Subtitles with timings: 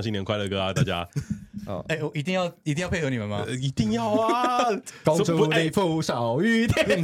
[0.00, 1.08] 新年快乐歌啊，大家。
[1.70, 3.44] 哦，哎，我一定要一定要配合你们吗？
[3.60, 4.66] 一定要啊！
[5.04, 7.02] 公主你负少于天。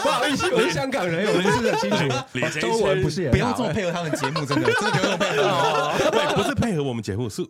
[0.00, 1.98] 不好意思，我是香港人，我们不是很清楚。
[2.60, 6.10] 中文不是也不要这么配合他们节目，真的，真的不要这么配合。
[6.10, 7.42] 对， 不是配合我们节目，是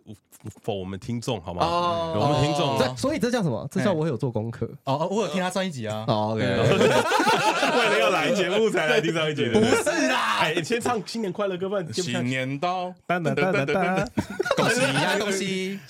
[0.65, 1.63] for 我们听众，好吗？
[2.15, 2.97] 我们听众。
[2.97, 3.67] 所以这叫什么？
[3.71, 4.67] 这叫我有做功课。
[4.85, 6.05] 哦，我有听他上一集啊。
[6.07, 6.41] OK。
[7.69, 9.47] 为了要来节目才来听上一集。
[9.49, 11.77] 不是啦，哎，先唱新年快乐歌吧。
[11.93, 14.07] 新年到，噔噔噔噔噔，
[14.57, 15.79] 恭喜呀，恭喜！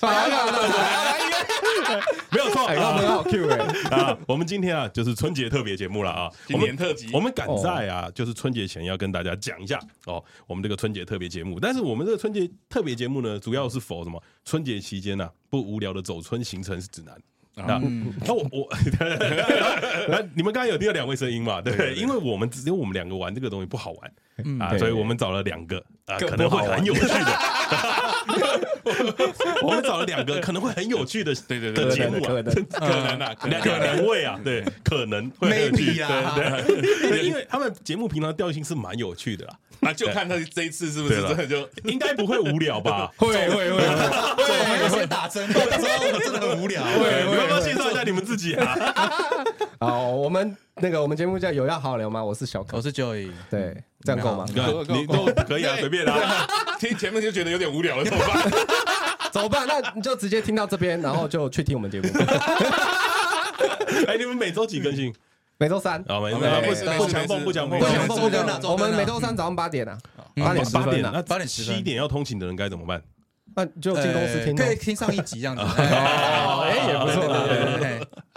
[2.30, 3.58] 没有错，我们好 Q 哎
[3.90, 4.16] 啊！
[4.26, 7.08] 我们今天啊，就是春节特别节目了啊，新年特辑。
[7.12, 11.58] 我们赶在啊，就是春节前要跟大家讲一下哦，我们这个春节特别节目。
[11.58, 14.22] 但是我们这个春节特别节目呢，主要是 for 什么？
[14.44, 17.16] 春节期间呢，不无聊的走春行程指南。
[17.56, 17.78] 那
[18.24, 18.68] 那我我，
[20.08, 21.60] 那你们刚刚有听到两位声音嘛？
[21.60, 27.38] 对，因为我们只有我们两个玩这个东西不好玩啊，所以我们找了两个啊，可能会很有趣的。
[29.62, 43.10] 我们找了两个可能会很有趣的对对对节目啊，可能啊，两两位啊，对，可能会很有趣啊，对， 因为他们节目平常调性是蛮有趣的啦，那就看他这一次是不是真的就应该不会无聊吧？
[43.16, 43.80] 会 会会。
[43.80, 46.82] 会，会打针，到时候真的很无聊。
[46.82, 48.76] 会，你要不要介绍一下你们自己啊？
[49.78, 52.24] 好，我们 那个我们节目叫有要好好聊吗？
[52.24, 54.46] 我是小可，我是 Joey，对，这样够吗？
[54.48, 54.54] 你
[55.06, 56.46] 都可以啊， 随便啊。
[56.78, 58.50] 听前面就觉得有点无聊了， 怎么办？
[59.32, 59.66] 怎么办？
[59.66, 62.08] 那你就直接听到这边，然后就去听我们节目。
[64.08, 65.14] 哎，你们每周几更新？
[65.58, 66.02] 每周三。
[66.08, 68.72] 啊，每周三不强风，不强风，不强风，不强风。
[68.72, 69.98] 我们每周三早上八点啊，
[70.36, 73.02] 八点八点，那八点七点要通勤的人该怎么办？
[73.54, 75.62] 那就进公司听，可以听上一集这样子。
[75.80, 77.20] 哎， 也不错。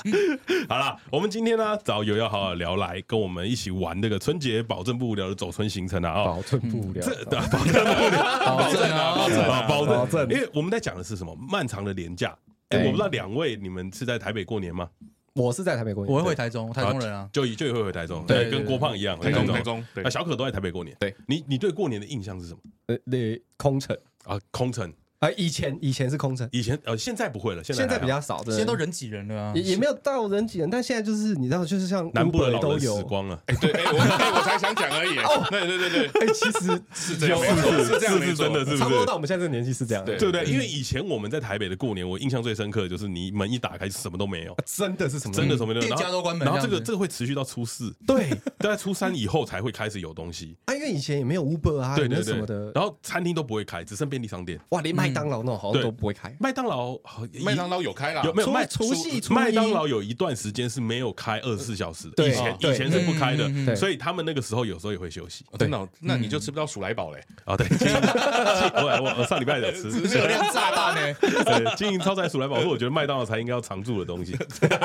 [0.67, 6.25] 好了，我们今天呢找有要好好聊来跟我们一起玩这个春节保证不无聊的走春行程啊！
[6.25, 10.29] 保证不无聊，这保证不无聊，保证啊，保证，保证。
[10.29, 11.33] 因为我们在讲的是什么？
[11.35, 12.35] 漫长的年假。
[12.69, 14.89] 哎，我不知道两位你们是在台北过年吗？
[15.35, 19.85] 我是在台北过年，我会回台中，台中人啊，就就会回台中，对，跟郭胖一样，台中，台中。
[19.95, 22.59] 那小可都在台北过年，对你，你对过年的印象是什么？
[22.87, 23.95] 呃，那空城
[24.25, 24.91] 啊，空城。
[25.23, 32.97] 啊，以前以前是空城，以前呃，现在不会了，现在现在比较少，现在都人挤人了啊，也也没有到人挤人，但现在就是你知道，就是像南部的都有。
[32.97, 33.97] 死光了，哎，对，哎，我
[34.37, 37.39] 我才想讲而已， 哦，对对对对，哎，其实是这样，
[37.83, 38.77] 是这样，是真的，是不是？
[38.77, 40.43] 差不多到我们现在这个年纪是这样，对不对？
[40.45, 48.29] 因为以前我们在台北的过年，我印象最深刻的就是你门一打开什么都没有，真的是什么，真的什么都没有，店家都关门，然后这个这个会持续到初四，对，
[48.59, 50.55] 都在初三以后才会开始有东西。
[50.65, 56.35] 啊，因为以前也没有 Uber 啊，对对什么的，然后餐厅都不会开，只剩便利商店，哇，连麦当劳那种好像都不会开。
[56.39, 56.97] 麦当劳，
[57.43, 58.65] 麦当劳有开了，有没有卖？
[58.65, 65.45] 除夕，麦当劳有一段时间是没有开二十四小时的，以前以前是不开的，所以他们那个时候有时候也会休息。
[65.59, 67.21] 真的，那你就吃不到鼠来宝嘞？
[67.45, 67.67] 啊，对，
[68.81, 71.13] 我我上礼拜有吃，热量炸弹呢。
[71.21, 74.35] 对，经营超载鼠来宝是我觉得麦当劳才应该要常驻的东西，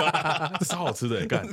[0.66, 1.46] 超好吃的，干，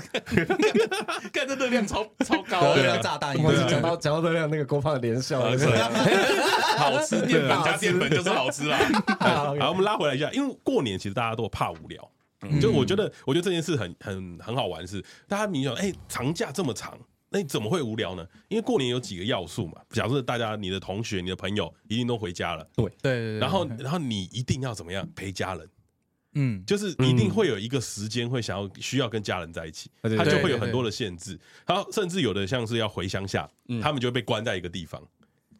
[1.31, 3.35] 干这热量超 超高，热量炸弹。
[3.41, 5.55] 我讲到讲到热量，那个郭胖的连笑，好
[7.05, 8.79] 吃，淀粉加淀粉就是好吃啊。
[9.59, 9.85] 好，我们。
[9.85, 12.11] 拉回来一下，因为过年其实大家都怕无聊，
[12.59, 16.97] 就我觉得，我觉得这件事很很很好玩，是大家明显哎，长假这么长，
[17.29, 18.25] 那你怎么会无聊呢？
[18.47, 22.91] 因为过年有几个要素嘛，假设大家你的同学、你的朋友一定都回家了，对。
[22.99, 25.69] 对，然后然后你一定要怎么样陪家人，
[26.33, 33.47] 嗯，就是一定会有一个时间会想要需要跟家人在一起，他就会有很多的限制，然后甚至有的像是要回乡下，
[33.83, 34.99] 他们就会被关在一个地方。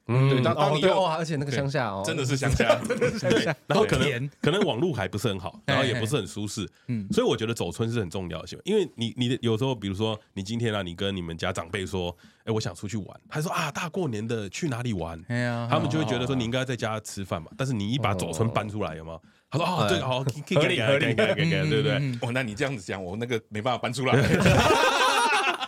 [0.08, 3.56] 嗯，对，当当你又，而且那个乡下哦，真的是乡下， 真的是乡下。
[3.66, 15.20] 然后可能可能网路还不是很好，然后也不是很舒适，嗯，所以我觉得走村是很重要的，因为你你的有时候，比如说你今天啊，你跟你们家长辈说，哎，我想出去玩，他说啊，大过年的去哪里玩？
[15.28, 19.20] 哎呀，他们就会觉得说你应该在家吃饭嘛，但是你一把走村搬出来，有吗？
[19.50, 21.96] 他说啊，对，好，可以给你，给你，给你，对不对？
[22.22, 24.16] 哦，那你这样子讲，我那个没办法搬出来。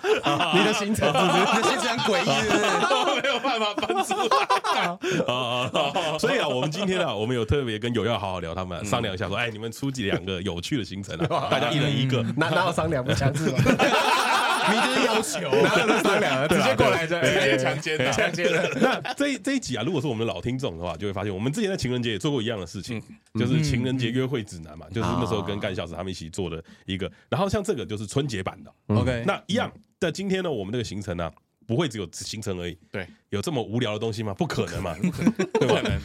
[0.07, 2.27] 你的行程， 你的行程很诡异，
[3.27, 4.87] 没有办法搬出来。
[5.27, 11.47] 啊，所以啊，我们今天啊，我们有特别跟有要好好聊，他们商量一下，说，哎，你们出几两个有趣的行程啊？
[11.51, 13.57] 大家一人一个，哪哪有商量不强制吗？
[14.69, 16.47] 明天要求，哪有商量？
[16.47, 18.49] 直接过来，直接强奸，强奸。
[18.81, 23.01] 那 这这一集啊，如果是我们的老听众的话，就会发现，我们之前在情人节也做过一样的事情，
[23.35, 27.09] 就是情人节约会指南嘛，就是那时候跟干小子他们一起做的一个。
[27.29, 29.71] 然后像这个就是春节版的，OK，那一样。
[29.99, 31.31] 在今天呢，我们这个行程呢，
[31.67, 32.75] 不会只有行程而已。
[32.91, 34.33] 对，有这么无聊的东西吗？
[34.33, 34.95] 不可能嘛，
[35.59, 36.01] 对吧？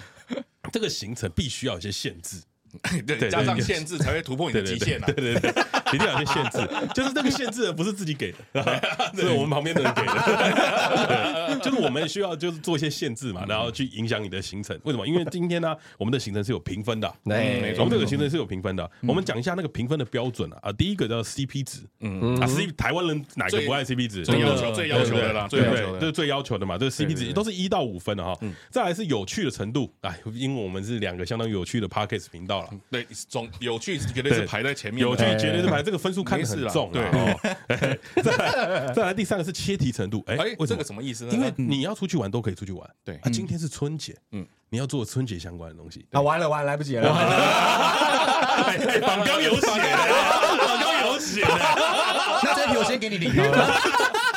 [0.73, 2.43] 这个行程必须要有些限制。
[3.07, 5.07] 对，对加上限制才会突破你的极限啊！
[5.07, 5.51] 对对对，
[5.93, 6.59] 一定要有些限制，
[6.95, 8.39] 就是这个限制不是自己给的
[9.15, 11.59] 是我们旁边的人给的。
[11.63, 14.79] 就是我们需要就是做一些限制嘛，然后去影响你的行程。
[14.85, 15.07] 为什么？
[15.07, 17.13] 因为今天呢，我们的行程是有评分的。
[17.23, 18.91] 没错我们这个行程是有评分的。
[19.03, 20.59] 我们讲一下那个评分的标准啊。
[20.63, 24.25] 啊，第一个叫 CP 值，嗯啊，C 台湾人哪个不爱 CP 值？
[24.25, 26.79] 最要求最要求的啦，最要求的，这是最要求的嘛。
[26.79, 28.37] 这个 CP 值都是一到五分的哈。
[28.71, 32.71] 再来是有趣的程度，哎，因为我们是两个相当有趣的 Podcast 频道了。
[32.91, 36.91] 对，总有趣绝对是排在前面，有趣绝对是排这个分数看得很重。
[36.93, 37.03] 对，
[38.23, 41.33] 再来再来第三个是切题程度，哎，为这个什么意思呢？
[41.33, 42.89] 因为你要出去玩都可以出去玩。
[43.05, 46.07] 对啊，今天是春节，嗯，你要做春节相关的东西。
[46.13, 47.09] 啊，完了完了，来不及了。
[49.01, 51.43] 榜刚有写，榜刚有写。
[52.45, 53.33] 那这题我先给你零。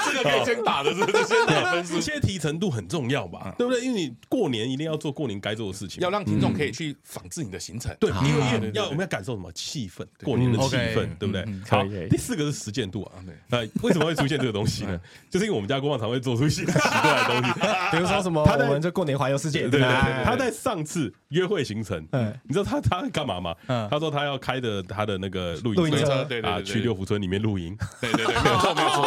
[0.05, 1.23] 这个可以先打的，是不是？
[1.25, 1.99] 先打分数。
[1.99, 3.53] 切题程度很重要吧？
[3.57, 3.81] 对不对？
[3.83, 7.95] 因为你过年一定要做过年该做的事情，要让听众可以去仿制你的行程。
[7.99, 11.45] 对，因为要我们要感受什么气氛，过年的气氛，对不对？
[11.69, 13.11] 好，第四个是实践度啊。
[13.49, 14.99] 呃，为什么会出现这个东西呢？
[15.29, 17.53] 就是因为我们家郭胖常会做出一些奇怪的东西，
[17.91, 19.61] 比如说什么，他我们这过年环游世界。
[19.61, 22.01] 对对对，他在上次约会行程，
[22.43, 23.55] 你知道他他干嘛吗？
[23.89, 27.75] 他说他要开着他的那个露营车，对啊，去六福村里面露营。
[28.01, 29.03] 对对对，没有错没有错，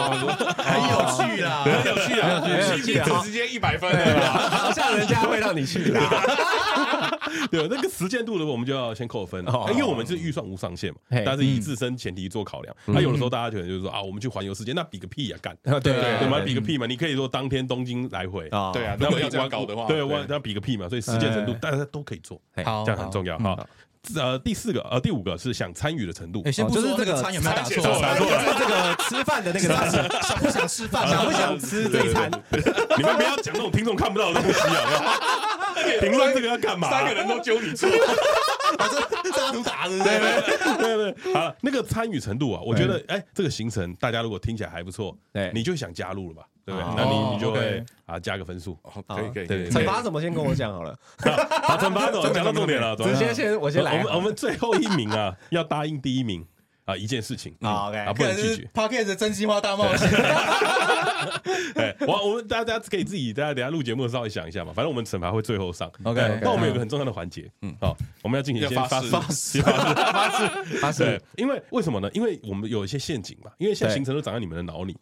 [0.59, 1.65] 很有趣啦。
[1.69, 3.91] 很有趣啊！CP 值直接一百分，
[4.21, 6.01] 好像人家会让你去啦。
[7.51, 12.75] 对，那个实践度的我们就要先扣分，因为我们是预算无上限嘛，但是以自身前提做考量。
[12.87, 15.57] 那有的时候大家可能就是说啊，我们去环游世界，那比个屁呀，干！
[15.65, 16.87] 对对嘛，比个屁嘛！
[16.87, 20.89] 你可以说当天东京来回啊，对啊，那要这样搞的话，对，我要比个屁嘛。
[20.89, 23.67] 所以实践程度大家都可以做，这样很重要哈。
[24.17, 26.43] 呃，第四个呃，第五个是想参与的程度。
[26.51, 27.99] 先不说这个餐有没有打错，就是
[28.59, 29.91] 这个吃饭的那个餐，
[30.23, 32.31] 想不想吃饭，想不想吃这一餐？
[32.97, 35.68] 你们不要讲那种听众看不到的东西啊！
[36.01, 36.89] 评论这个要干嘛？
[36.91, 40.19] 三个人都揪你做， 这这图打的，对
[40.59, 41.35] 对对对。
[41.35, 46.43] 好，那个参与程度啊，我觉得哎，这个行程大家如果听起来还不错，对，你就想加入了吧？
[46.65, 46.89] 对不对？
[46.97, 48.77] 那你你就会啊加个分数，
[49.09, 49.47] 可以可以。
[49.47, 50.95] 对，惩罚怎么先跟我讲好了？
[51.63, 52.95] 好，惩罚怎么讲到重点了？
[52.97, 53.99] 直接先我先来。
[53.99, 56.45] 我们我们最后一名啊，要答应第一名。
[56.89, 58.71] 啊，一件事情啊，OK，啊，不能拒绝。
[58.73, 60.09] Podcast 的真心话大冒险。
[61.75, 65.91] 哎， 我我们大家大家可以自己大家等下录节目的时候稍微想一下嘛，反正我们惩罚会最后上。
[66.05, 71.21] OK，那我们有个很重要的环节，嗯，好，我们要进行先 发誓，发誓，发誓，发誓。
[71.37, 72.09] 因为为什么呢？
[72.15, 74.97] 因为我们有一些陷阱嘛，因为现在行程都长在你们的脑里，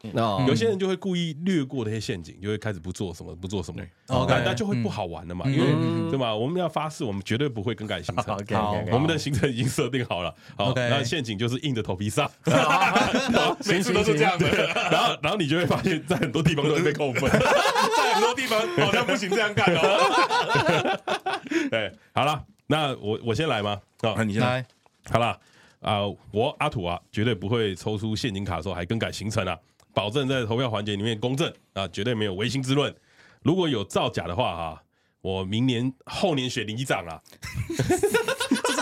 [0.48, 5.46] 有些人就会故意略过这些陷阱，就会开始不做什么，不做什么，那那就会不好玩了嘛。
[5.48, 6.34] 因为对吧？
[6.34, 8.34] 我们要发誓，我们绝对不会更改行程。
[8.34, 12.28] OK，我们的行程已经设定好了，好，那陷阱就是硬着头皮上。
[13.66, 14.48] 每次都是这样的，
[14.90, 21.00] 然后然后你就会发现，在很多地方都会被扣分， 在很多地方好像不行这样干哦。
[21.70, 23.80] 对，好了，那我我先来吗？
[24.00, 24.64] 啊，那你先来。
[25.10, 25.38] 好了，
[25.80, 26.00] 啊，
[26.32, 29.56] 我阿土啊，绝对不会抽出现金卡的时候还更改行程啊，
[29.94, 32.94] 保证在投票环节里面公正啊，绝对没有违心之论。
[33.42, 34.82] 如果有造假的话哈，
[35.20, 37.20] 我明年后年选里长啊。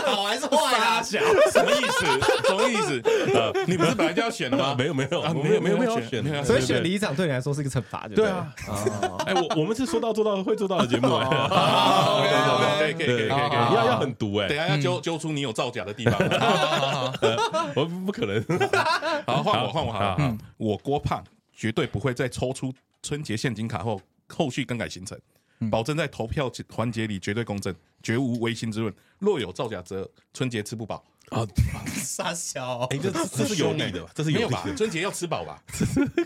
[0.05, 1.01] 好还是坏啊？
[1.03, 1.19] 什
[1.63, 2.05] 么意思？
[2.47, 3.01] 什么意思？
[3.33, 4.75] 呃，你不是本来就要选的吗？
[4.77, 8.53] 没有没有没有没有没有选，所以选里长对你来说是一个惩罚，对啊。
[9.25, 16.19] 哎，我我们是说到做到会做到的节目，可以可以可以可以，要要很毒哎，等下要揪揪出你有造假的地方。
[17.75, 18.43] 我不可能。
[19.25, 20.17] 好，换我换我好，
[20.57, 25.17] 我郭胖绝对不会再抽出春节现金卡后后续更改行程。
[25.71, 27.73] 保证在投票环节里绝对公正，
[28.05, 28.93] 绝无违心之论。
[29.17, 31.03] 若有造假，者春节吃不饱。
[31.31, 31.41] 啊，
[32.03, 34.11] 傻小，哎，这这是有理的吧？
[34.13, 34.75] 这是有理的。
[34.77, 35.59] 春节要吃饱吧？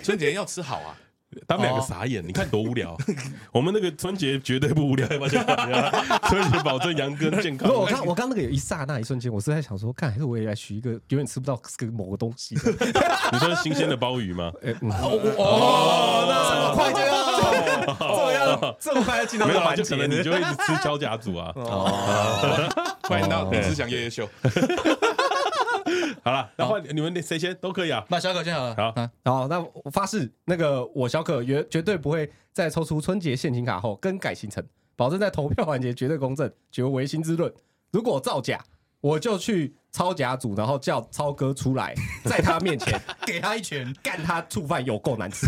[0.03, 0.99] 春节要吃好啊！
[1.47, 2.97] 他们两个傻眼，你看多无聊。
[3.53, 5.91] 我们那个春节绝对不无聊，要不要？
[6.23, 7.73] 春节保证阳光健康。
[7.73, 12.55] 我刚我刚那个有一刹那一瞬间，我是在想说，看还是我也来取一个永远吃不到个某个东西。
[13.31, 14.51] 你说是新鲜的鲍鱼吗？
[15.37, 17.19] 哦，那这么快就要？
[17.89, 19.83] 这么这么快要进到这个环节？
[19.83, 21.51] 可能你就会一直吃焦甲组啊。
[21.55, 22.69] 哦
[23.09, 24.29] 欢迎到思想夜夜秀。
[26.29, 28.05] 好了，那换你们谁先都可以啊。
[28.09, 28.75] 那小可先好了。
[28.75, 28.93] 好，
[29.25, 34.63] 好，那我发誓，那个我小可绝绝对不会在抽出春节现金卡后更改行程，
[34.95, 37.51] 保证在投票环节绝对公正，绝无违心之论。
[37.91, 38.63] 如果造假，
[39.01, 41.95] 我就去抄假组，然后叫超哥出来，
[42.25, 45.47] 在他面前 给他一拳，干他醋饭有够难吃。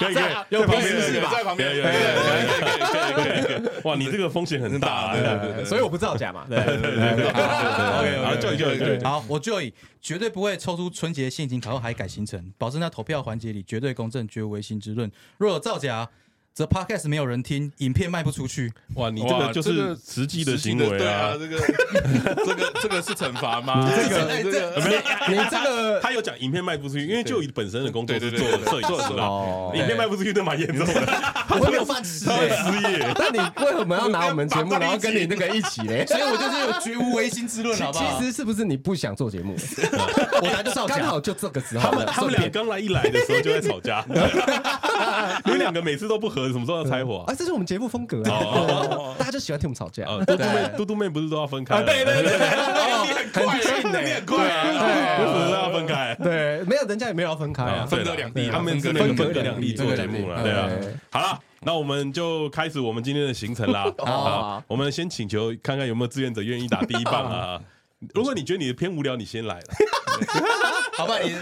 [0.00, 1.30] 可以可以，有旁边是吧？
[1.30, 3.82] 在旁边，可以可以可以可以。
[3.84, 6.46] 哇，你这个风险很大，对对对，所以我不造假嘛。
[6.48, 15.10] 对对对对，OK，好，就就就好，我就以绝对不会抽出春节现金卡后还改行程，保证在投票环节里绝对公正，绝无违心之论。
[15.36, 16.08] 若有造假，
[16.52, 18.70] 这 podcast 没有人听，影片卖不出去。
[18.94, 21.32] 哇，你这个就是实际的行为啊！
[21.38, 21.56] 这个
[22.44, 23.88] 这个这个是惩罚吗？
[23.96, 31.18] 这个这个没有，你这个 他有讲影片卖不出去，因为就以本身的工作是做摄影师哦的，影片卖不出去都蛮严重的，
[31.50, 33.14] 我没有饭吃失业。
[33.16, 36.04] 那你为什么要拿我们节目，然后跟你那个一起嘞？
[36.10, 38.18] 所以我就是有绝无唯心之论，好不好？
[38.18, 39.54] 其实是不是你不想做节目？
[40.42, 44.04] 我来就造假，刚好就这个时候他们他们俩刚来一来的时候就在吵架，
[45.44, 50.04] 你们两个每次都不和，什么时候要拆伙啊，这是我们节目风格啊，哦 大家就喜欢听我们吵架。
[50.04, 51.82] 啊，嘟嘟妹，嘟嘟妹不是都要分开？
[51.82, 52.38] 对对对，
[53.06, 55.18] 你很快，你很快啊！
[55.18, 56.14] 不是都要分开？
[56.22, 60.68] 对，没有人家也没有要分开啊，分隔两地他们是那个分隔分隔两地做节目了，对啊。
[61.10, 63.92] 好了，那我们就开始我们今天的行程啦。
[63.98, 67.60] 好， 我们先请求看看有没有志愿者愿意打第一棒啊。
[68.14, 69.66] 如果你觉得你的偏无聊，你先来了。
[70.94, 71.18] 好吧？
[71.20, 71.34] 你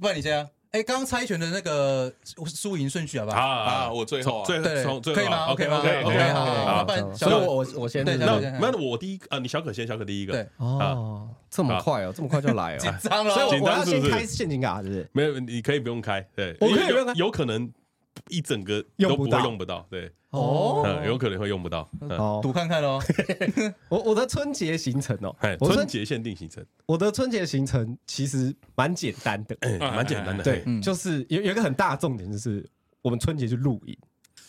[0.00, 0.46] 不然你先啊。
[0.76, 2.12] 哎，刚刚猜拳的那个
[2.44, 3.38] 输赢顺序好不好？
[3.40, 10.34] 啊，我最后最对，从最可以吗？OK 吗 OK OK，好好好，不然所以我我我先对那对那我第一啊，你小可先，小可第一个。
[10.34, 15.08] 对，哦，这么快哦，这么快就来哦，紧张了，所以我我要先开陷阱卡，是不是？
[15.12, 16.20] 没有，你可以不用开。
[16.34, 17.70] 对，我可以不用开有可能
[18.28, 19.86] 一整个都不会用不到用不到。
[19.90, 21.88] 对，哦嗯，有可能会用不到。
[22.00, 23.00] 嗯，哦，赌看看喽。
[23.88, 30.42] 我我的春节行程哦春春节限定行程，我的春节行程其实蛮简单的，哎，蛮简单的。
[30.44, 32.68] 对嗯，就是有有一个很大的重点，就是
[33.02, 33.96] 我们春节去露营，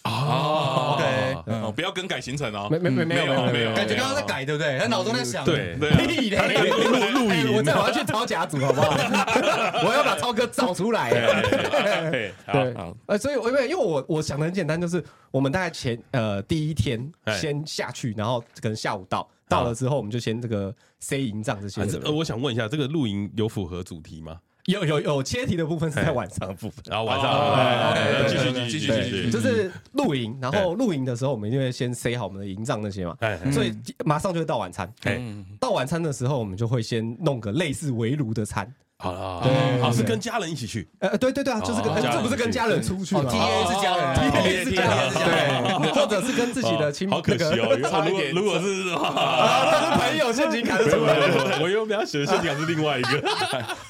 [0.08, 2.68] 哦，OK，哦，不要更改行程哦。
[2.72, 4.78] 没没没没有没有没有，感觉刚刚在改，对不对？
[4.80, 6.38] 他脑中在想，对对啊，屁嘞！
[6.70, 8.90] 露露营哎我再我要去抄甲组好不好？
[9.86, 11.10] 我要把超哥找出来。
[11.12, 24.40] 哎对好，呃，所以我因为因为我我想的很简单，就是我们大概前呃第一天哎先下去，然后可能下午到，到了之后我们就先这个 C 营帐这些呃，我想问一下，这个露营有符合主题吗？
[24.67, 26.83] 有有有切题的部分是在晚上的部分。
[26.86, 27.95] 然后晚上
[28.27, 34.91] 继续继续继续继，续，就是露营，然后露营的时候，我们就会先塞好我们的营帐那些嘛，哎所以马上就会到晚餐。
[35.03, 35.21] 哎，
[35.59, 38.69] 到晚餐的时候，我们就会先弄个类似围炉的餐。
[39.00, 45.82] 好了，对好是跟家人一起去，呃，对对对啊，就是跟哦这不是跟家人出去吗哦，TA 是家人，TA 是家人，TA 是家人。
[45.84, 47.70] 对， 或者是跟自己的亲好可惜哦。
[47.70, 51.60] 个如果如果是 啊， 那是朋友陷阱卡就没有出来了。
[51.62, 53.22] 我又比较写的陷阱卡是另外一个，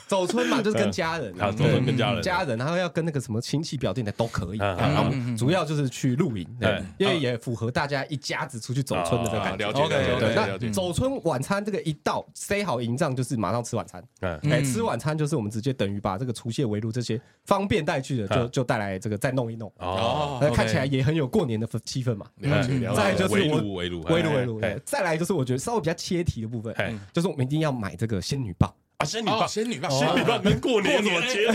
[0.08, 1.32] 走村嘛，就是跟家人。
[1.40, 4.58] 啊，走春跟家人，家人，然后要跟那个什么亲戚表弟的都可以。
[4.60, 5.06] 嗯然后
[5.38, 6.70] 主要就是去露营，对。
[6.70, 9.72] 嗯，因为也符合大家一家子出去走村的这个啊感觉。
[9.72, 10.70] 了解那。
[10.74, 14.04] 走村晚餐这个一到塞好营帐，就是马上吃晚餐。
[14.20, 14.38] 嗯。
[14.52, 22.26] 哎，吃晚餐就是我们直接等于把这个除夕围炉这些方便带去的，就嗯就带来这个再弄一弄，哦，那看起来也很有过年的气氛嘛。
[22.96, 28.74] 再就是我围炉围炉围炉围炉，再来就是我觉得稍微比较切题的部分哎，就是我们一定要买这个仙女棒。
[28.98, 31.52] 啊，仙女哦，棒，仙女棒，仙女棒跟过年怎么接？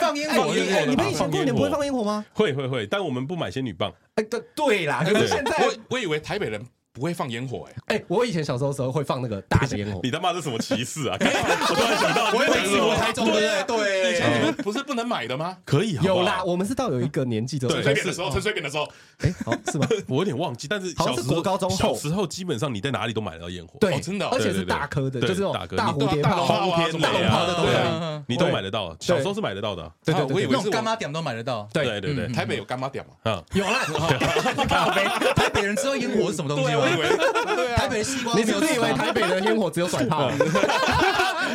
[0.00, 0.54] 放烟火，
[0.86, 2.24] 你们以前过年不会放烟火吗？
[2.32, 6.64] 会会会，但我们不买仙女棒，哎，对对啦，可是现在我我以为台北人
[6.98, 10.00] 不会放烟火，哎，哎，我以前小时候的时候会放那个大的烟火。
[10.02, 11.16] 你他妈是什么歧视啊？
[11.20, 13.64] 我突然想到，我以为是我台中，对不对？
[13.64, 15.56] 对，以前你们不是不能买的吗？
[15.64, 16.16] 可以，好不好？
[16.16, 18.88] 有啦，，我们是到有一个年纪之后，对陈水扁的时候，陈水扁的时候，
[19.18, 19.86] 哎，好是吗？
[20.08, 21.76] 我有点忘记，但是好像是小时候国高中后。
[21.76, 24.30] 小时候基本上你在哪里都买得到烟火，对哦真的哦？
[24.32, 24.68] 而且是对对对。
[24.68, 25.76] 大颗的，对就是那大颗。
[25.76, 27.72] 种大蝴蝶炮、大大轰天雷大龙炮的都可以。
[27.72, 31.68] 对啊，你都买得到，小时候是买得到的，对对我以为是那种干妈点都买得到。
[31.72, 31.84] 对。
[31.88, 33.12] 对对对，台北有干妈点嘛？
[33.24, 33.80] 嗯，有啦，
[34.68, 35.04] 靠北。
[35.34, 37.00] 台北人知道烟火是什么东西我以？
[37.00, 40.30] 为台北的西瓜你是不是以为台北的烟火只有甩炮？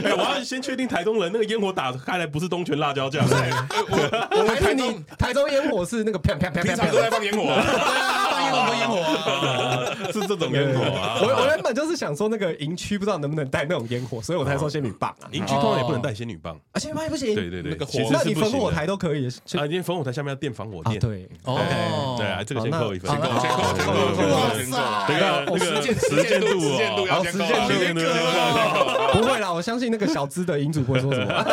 [0.03, 6.97] 哎，我要先确定台东人那个烟火打开来不是东泉辣椒酱，还是你台中烟火是那个啪啪啪平常都？
[6.99, 9.95] 在放烟火啊，对啊，放烟火多烟火啊！
[10.11, 11.19] 是这种烟火啊。
[11.21, 15.29] 我我原本就是想说那个营区不知道能不能带那种烟火，所以我才说仙女棒啊。
[15.31, 17.35] 营区通常也不能带仙女棒，啊，仙女棒也不行。
[17.35, 21.29] 对对对那个，火那你烽火台都可以啊，因为烽火台下面要垫防火垫，啊对。
[21.43, 24.77] 哦，对啊，这个先扣一分，先扣，先扣，先扣，哇先扣。
[25.07, 28.33] 塞这个那个实践实践度实践度哦，要先扣，好实践度实践度先
[28.73, 31.33] 扣不会啦，我相信那个小资的银主不会说什么。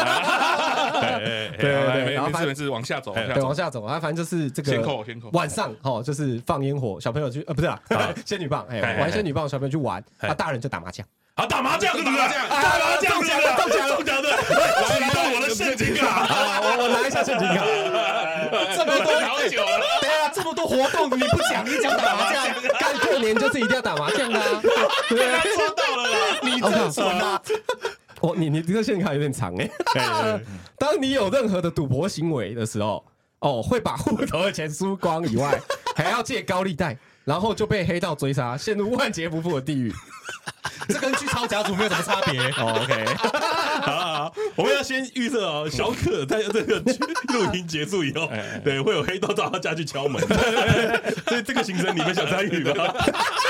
[1.01, 1.73] 哎哎哎对
[2.05, 3.55] 对然后反没没事没事，往下走，往下对，走往。
[3.55, 4.83] 下走啊，反正就是这个
[5.33, 7.81] 晚上哦，就是放烟火，小朋友去呃不是啊，
[8.27, 11.07] 仙女棒，哎，玩仙女棒，小朋友去玩，啊，大人就打麻将。
[11.41, 17.65] 啊，打麻将，打麻将打麻将，中奖了，中奖了，中奖的，来到我的陷阱卡，啊，我我拿一下陷阱卡。
[18.77, 22.45] 这么多好久了，对啊，这么多活动你不讲，你讲打麻将，
[22.79, 24.63] 干过年就是一定要打麻将的啊。
[25.09, 27.41] 对啊，抓到了啦，你这蠢啊！
[28.21, 29.71] 我你你这个陷阱卡有点长哎。
[30.79, 33.03] 当你有任何的赌博行为的时候，
[33.39, 35.59] 哦，会把户头的钱输光以外，
[35.97, 36.99] 还要借高利贷，
[37.31, 39.95] 然后就被黑道追杀，陷入万劫不复的地狱。
[40.89, 42.41] 这跟去抄家族没有什么差别。
[42.59, 43.05] 哦 OK，
[43.83, 46.81] 好好 好，我们要先预测哦，小可在这个
[47.29, 48.29] 录音结束以后，
[48.65, 50.21] 对，会有黑道到他家去敲门，
[51.29, 52.93] 所以这个行程你们想参与吗？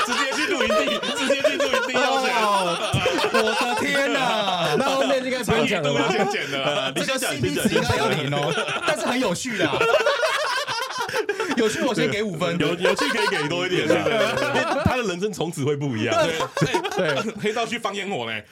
[0.05, 2.35] 直接去露营地，直接去露营地要钱，
[3.33, 4.75] 我的天哪！
[4.77, 6.05] 那后面应该不用讲了吧？
[6.11, 8.53] 先剪的，你这个先讲，CP 值应该要零哦，
[8.85, 9.75] 但是很有趣的啊，
[11.61, 16.15] 有趣我先给五分，有有趣可以给多一点的，因为他的人生从此会不一样。
[16.59, 18.43] 对对，黑道去放烟火嘞，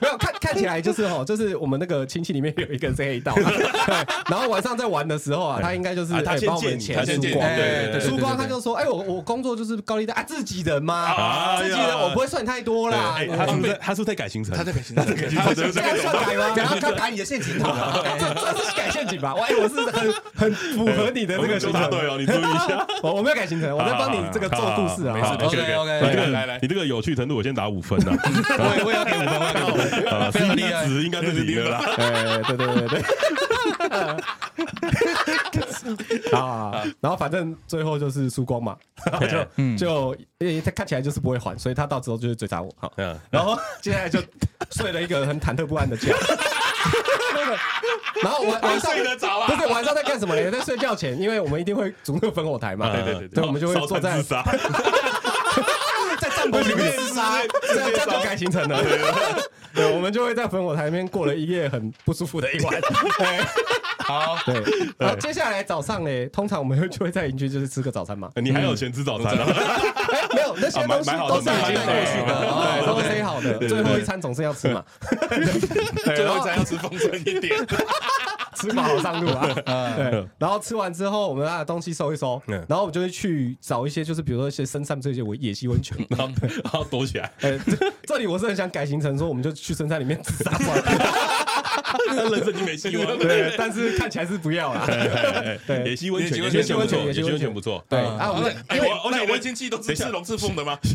[0.00, 3.94] 没有看看起来就是哦， 就是我们那个亲戚里面有一个人是黑道， 对，
[4.28, 13.16] 然后晚上在玩的时候啊，他应该就是他先借钱，他先借你，对对输光他就说，哎，我我工作就是高利贷啊，自己人嘛，自己人我不会算太多啦。
[13.36, 14.56] 他是不是他是在改行程？
[14.56, 16.54] 他在改行程，他在改行程，这样算改吗？
[16.56, 19.34] 然后他改你的陷阱塔，这这是改陷阱吧？
[19.34, 25.14] 我我是很很符合你的那个行程，对哦，你注意一下，我我没有改行程，我在帮你这个做故事啊。
[25.14, 28.16] 没事，OK OK，来来来，你这个有趣程度我先打五分啊，
[28.58, 31.82] 我也我也要给五分，我也给五分，非常厉害，值应该是你的啦。
[31.96, 33.00] 哎，对对对对。
[36.32, 38.76] 啊，然后反正最后就是输光嘛，
[39.28, 42.70] 就就因为他看起来就是不会还，所以他到时候就会追杀我。
[42.78, 42.92] 好，
[43.30, 44.20] 然后接下来就
[44.70, 46.14] 睡了一个很忐忑不安的觉。
[48.22, 49.46] 然后晚晚上睡得着啊？
[49.48, 50.50] 不是晚上在干什么呢？
[50.50, 52.90] 在睡觉前，因为我们一定会组那个烽火台嘛。
[52.92, 54.22] 对对对，对，我们就会坐在
[56.40, 58.82] 在帐篷里面自杀， 这样这就改行程了。
[59.74, 62.74] 对， 我们就会在烽火台里面过了一夜很不舒服的一晚。
[63.98, 64.54] 好，对，
[64.98, 68.28] 然后接下来早上呢，通常我们会就会在营区就是吃个早餐嘛。
[68.36, 69.46] 你还有钱吃早餐啊？
[70.12, 72.32] 哎，没有，那些东西都是已经过去的，
[72.80, 73.58] 对，都是塞好的。
[73.68, 74.82] 最后一餐总是要吃嘛，
[76.04, 77.64] 最后一餐要吃丰盛一点，
[78.60, 79.46] 吃饱好上路啊。
[79.96, 87.32] 对，然后吃完之后，我们把东西收一收，然后我们就会去找一些，就是比如说一些深山这些野溪温泉， 然后然后躲起来。
[87.40, 87.58] 哎，
[88.04, 90.84] 这里我是很想改行程，说我们就去深山里面自杀算了。
[92.30, 94.86] 人生已经没希望， 对，但是看起来是不要了。
[95.66, 97.84] 对，野溪温泉，野溪温泉，野溪温泉不错。
[97.88, 100.78] 对啊，我们因为我我想温馨器都是吃龙刺凤的吗？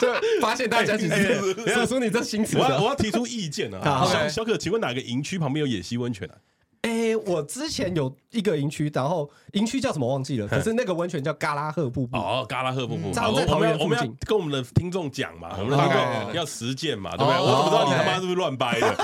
[0.00, 0.08] 就
[0.40, 4.06] 发现大家其实，叔叔你这心思，我我要提出意见啊。
[4.06, 6.34] 小小可，请问哪个营区旁边有野溪温泉啊？
[6.82, 12.16] 哎，我之前有一个营区，然后营区叫什么忘记了，可是那个温泉叫嘎拉赫瀑布。
[12.16, 13.10] 哦，嘎拉赫瀑布。
[13.10, 17.40] 在桃园我们要跟我们的听众讲嘛，我们的听众要实践嘛，对不对？
[17.40, 18.94] 我怎么知道你他妈是不是乱掰的？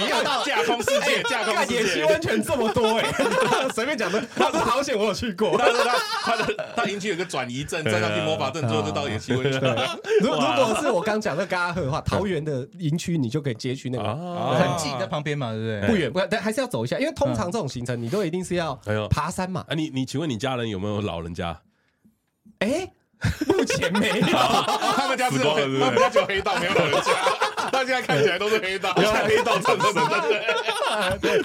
[0.00, 1.74] 你要到架空世界，架空世界。
[1.78, 3.12] 野溪温泉这么多哎，
[3.74, 4.22] 随便讲的。
[4.34, 5.56] 他说好险，我有去过。
[5.58, 9.60] 他说他他的他营区有个转移阵，站上去魔法阵之后就到野溪温泉。
[10.22, 14.04] 如如果是我刚讲的嘎拉赫的话，桃园的营区你就可以接去那个，
[14.56, 15.90] 很近，在旁边嘛，对不对？
[15.90, 18.74] 不远，不但还是要走一下，因为通常这种行程你都一定是要
[19.10, 19.64] 爬山嘛。
[19.68, 21.60] 啊，你你请问你家人有没有老人家？
[22.60, 22.90] 哎，
[23.46, 27.12] 目前没有，他们家只有他们家只有黑道，没有老人家。
[27.70, 31.18] 他现在看起来都是黑道，黑道成分的。
[31.20, 31.40] 对，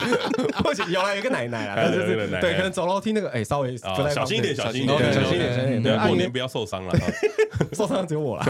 [0.64, 6.00] 目前有来有个奶奶啊，对对，可能走楼梯那个哎，稍微小心一点，小心一点，小心一点，小心一点。
[6.08, 6.94] 过年不要受伤了，
[7.74, 8.46] 受伤只有我了。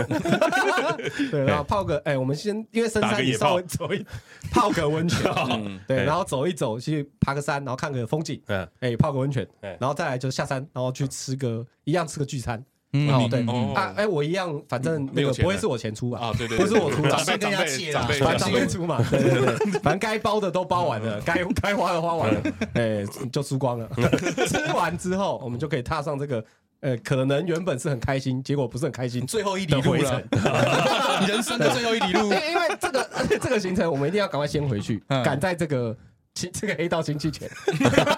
[1.32, 4.06] 对，然后泡个哎，我们先因为深山你稍微走一
[4.52, 5.20] 泡个温泉，
[5.88, 8.42] 对，然后走一走去爬个山，然后看个风景，
[8.80, 12.64] 哎，泡个温泉，然后再来就下山，然后去吃个一样吃个聚餐。
[12.94, 16.20] 哦，对啊，哎，我一样，反正那个不会是我钱出吧？
[16.20, 22.42] 啊，对对，不是我出，长辈跟人家借啦，长辈出嘛，对对对，反正该包的都包完了，该 该花的花完了，
[22.76, 23.90] 哎，就输光了。
[24.48, 26.46] 吃完之后，我们就可以踏上这个，
[26.82, 30.22] 呃，可能原本是很开心，结果不是很开心，最后一里路了，
[31.28, 32.26] 人生的最后一里路。
[32.26, 33.10] 因为这个
[33.42, 35.98] 这个行程，我们一定要赶快先回去，赶在这个。
[36.34, 37.50] 这个黑道先去钱，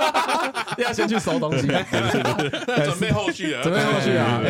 [0.77, 4.41] 要先去收东西，准备后续啊，准备后续啊，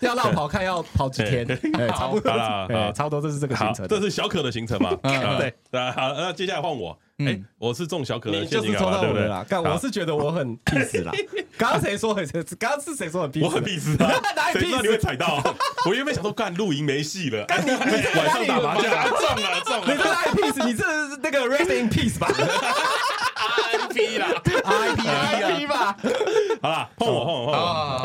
[0.00, 1.46] 要绕跑看要跑几天，
[1.94, 4.96] 差不多了，差不多这是这个行程，这是小可的行程嘛？
[5.02, 5.52] 对，
[5.92, 6.98] 好，那接下来换我，
[7.28, 9.44] 哎，我是中小可的，就是抽到我的啦。
[9.48, 11.12] 干我是觉得我很 peace 啦。
[11.58, 12.26] 刚刚谁说很？
[12.58, 13.44] 刚刚是谁说很 peace？
[13.44, 14.20] 我很 peace 啊，
[14.52, 15.42] 谁知道你会踩到？
[15.86, 20.66] 我原本想说干露营没戏了，晚上打麻将中了中了，你这是 peace？
[20.66, 22.28] 你这是那个 rest in peace 吧
[23.34, 24.28] ？I P 啦
[24.64, 25.96] ，I P I P 吧，
[26.62, 27.54] 好啦， 碰我碰我碰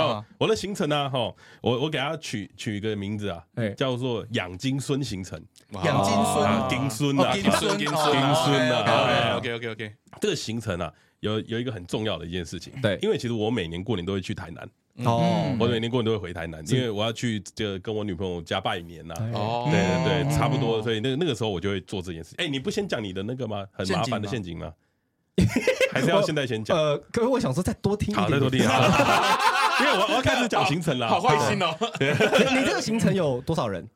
[0.08, 1.08] 我，我的行程呢？
[1.10, 1.20] 哈，
[1.62, 3.44] 我我给他取取一个名字啊，
[3.78, 5.40] 叫做养金孙行程，
[5.86, 14.68] 养金孙，金孙啊，金孙，金孙啊，OK OK OK，这个行程啊，有有一个很重要的一件事情，对，因为其实我每年过年都会去台南，
[15.06, 22.34] 哦，我每年过年都会回台南，因为我要去就跟我女朋友家拜年呐，哦，对对对，差不多，所以那那个时候我就会做这件事。
[22.40, 23.68] 哎，你不先讲你的那个吗？
[23.72, 24.74] 很麻烦的陷阱吗？
[25.94, 26.78] 还是要现在先讲？
[26.78, 28.60] 呃，可是我想说再多听一点，好，再多听，
[29.80, 31.76] 因为我我要开始讲行程了，好开心哦！
[32.00, 33.88] 你这个行程有多少人？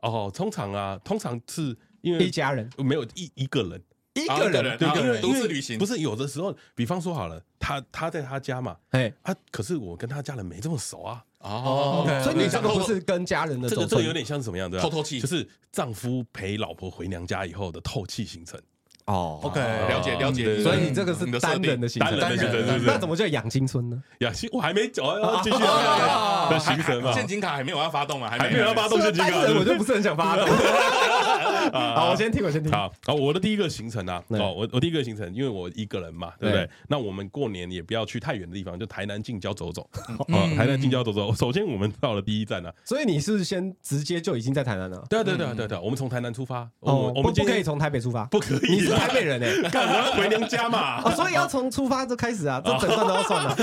[0.00, 2.68] 哦，通常啊，通常是因为一家人。
[2.78, 3.82] 没有一一个人，
[4.28, 5.78] 啊一个人，人对，啊因为独自旅行。
[5.78, 14.82] 不是有的时候，比方说好了，他他在他家嘛，哎，啊，可是我跟他家人没这么熟啊，哦所以你这个不是跟家人的这个这个有点像是什么样子啊？
[14.82, 15.20] 透透气。
[15.20, 18.60] 就是丈夫陪老婆回娘家以后的透气行程。
[19.08, 20.62] 哦 OK 了解了解。
[20.62, 24.00] 所以你这个是单人的行程，单人的行程是不是那怎么叫养金村呢？
[24.20, 25.56] 呀，行我还没走，要继续。
[25.64, 29.30] 啊的行程嘛，现金卡还没有要发动啊，还还没有要发动现金卡。
[29.58, 30.46] 我就不是很想发动。
[31.72, 32.72] 好，我先听，我先听。
[32.72, 36.50] 好，好，我的第一个行程啊，哦，我我第一个行程，因为我一个人嘛，对。
[36.50, 36.64] 不对？
[36.64, 36.70] 对？
[36.88, 39.88] 那我们过年也不要去太远的地方，就台南近郊走走。
[40.08, 40.16] 嗯。
[40.28, 41.34] 哦，台南近郊走走。
[41.34, 45.04] 首先我们到了第一站呢，所以你是先直接就已经在台南了？
[45.10, 49.70] 对啊对啊对啊对啊对啊，我们从台南出发，我们我们今天不可以从台北出发，不可以台北人哎。
[49.70, 53.54] 干我要回娘家嘛哦，，所以要从出发就开始啊，这整段都要算了。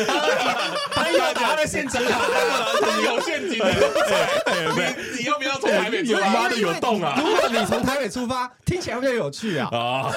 [0.91, 2.19] 他有他的陷阱卡，
[3.04, 3.65] 有陷阱的，
[4.76, 6.28] 你你要不要从台北出发？
[6.30, 9.69] 妈的有洞啊如果你从台北出发，听起来比较有趣啊。
[9.71, 10.12] 啊！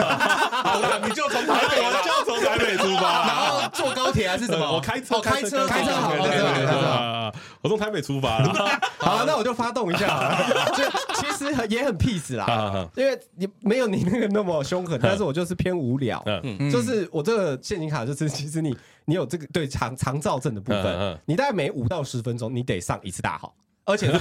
[0.64, 3.36] 好了，你就从台北我就从台北出发然。
[3.36, 4.70] 后坐高铁还是什么？
[4.70, 8.52] 我开车，哦开车，开车好对对对我从台北出发了。
[8.98, 10.36] 好，那我就发动一下。
[10.76, 10.84] 就
[11.20, 16.22] 其实很也很 peace 啦，因为你没有你那个那么凶狠，但是我就是偏无聊。
[16.42, 16.70] 嗯。
[16.70, 23.54] 就是我这个陷阱卡，就是其实你你有这个对长长照症的部分嗯，你大概每五到十分钟你得上一次大号，
[23.88, 24.18] 而且是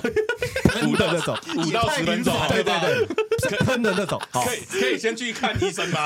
[0.70, 4.18] 喷的那种，五到十分钟，对对对，是喷的那种。
[4.32, 6.06] 好可以可以先去看医生吗？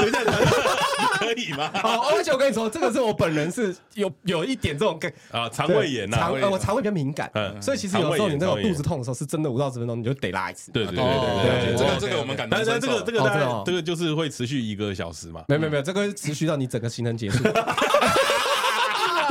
[1.19, 1.69] 可以吗？
[1.75, 10.71] 好，而且我跟你说，这个是我本人是有有一点这种感，啊，肠胃炎呐，肠呃我肠胃比较敏感，嗯所以其实有时候你那种肚子痛的时候，是真的五到十分钟你就得拉一次。
[10.71, 11.77] 对对对哦对对对。
[11.77, 15.43] 这个这个我们感同身受但是这个这个大概哦真的哦这个就是会持续一个小时嘛。
[15.47, 17.43] 没有没有没有，这个持续到你整个行程结束。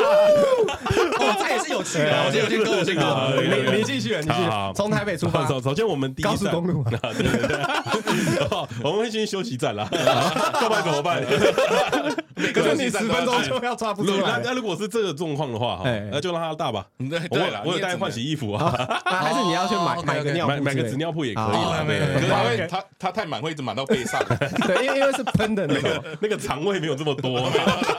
[1.80, 3.42] 我先我先跟我先跟好我。
[3.42, 6.32] 你你继续，你继好好续，从台北出发，首首先我们第一站。
[6.32, 7.58] 高速公路啊， 对对对，
[8.84, 9.88] 我们会先休息站啦，
[10.60, 11.22] 要不然怎么办？
[12.54, 14.40] 可是你十分钟就要抓不出来。
[14.42, 16.86] 那那如果是这个状况的话，那就让他大吧。
[16.98, 18.64] 对我我有带换洗衣服啊，
[19.04, 21.44] 啊还是你要去买哦买个尿布买买个纸尿布也可以
[22.14, 24.20] 可是他会他他太满会一直满到背上，
[24.66, 27.40] 对，因为因为是喷的那个，那个肠胃没有这么多，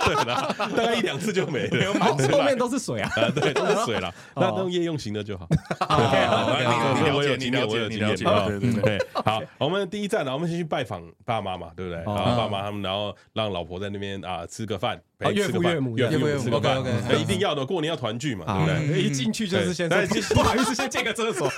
[0.06, 1.94] 对啦，大概一两次就没了。
[2.32, 3.12] 后面都是水啊。
[3.16, 4.14] 啊，对，都是水啦。
[4.36, 5.48] 那那用夜用型的就好。
[5.80, 6.70] OK 好好你你
[7.02, 8.08] 了解我有经验，我有经验。
[8.08, 11.98] 你了解啊对对对对，好，我们第一站呢，我们先去拜访爸妈嘛，对不对？
[12.04, 16.82] 然后爸妈他们，然后让老婆在那边啊吃个饭，陪岳吃个饭父岳母岳父岳母吃个饭
[17.20, 19.02] 一定要的，过年要团聚嘛，对不啊，对？
[19.02, 19.90] 一进去就是先
[20.34, 21.50] 不好意思，先借个厕所。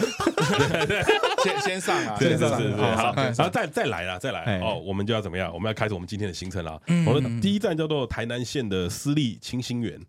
[1.43, 5.51] 先 先上啊，是是是先上是，好好，然后再再来啦，再来哎哦，我们就要怎么样？
[5.53, 6.79] 我们要开始我们今天的行程啦。
[7.05, 9.99] 我们第一站叫做台南县的私立清新园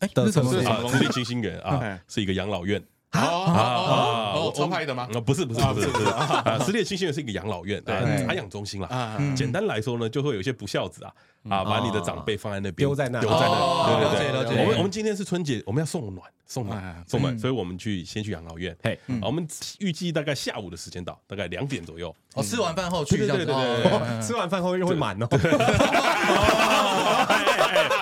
[0.00, 2.82] 哎，的是什么什么啊，东西私立清新园 啊哎，是一个养老院。
[3.12, 5.08] 哦哦哦我哦，超派的吗？
[5.12, 8.24] 啊，不是不是不是不是啊，私立清新园是一个养老院啊，对。
[8.26, 8.86] 安养中心啦。
[8.88, 11.12] 啊，简单来说呢，就会有一些不孝子啊，
[11.48, 18.76] 啊，把你的长辈放在那边，丢在那丢在哦那，对了解对对了解我们我们今天是春节，我们要送暖，送暖嗯，送暖，所以我们去先去养老院。
[18.82, 19.46] 嘿，啊我们
[19.78, 22.14] 预计大概下午的时间到，大概两点左右。
[22.34, 23.16] 哦，吃完饭后去。
[23.16, 25.26] 对对对对吃完饭后又会满哦。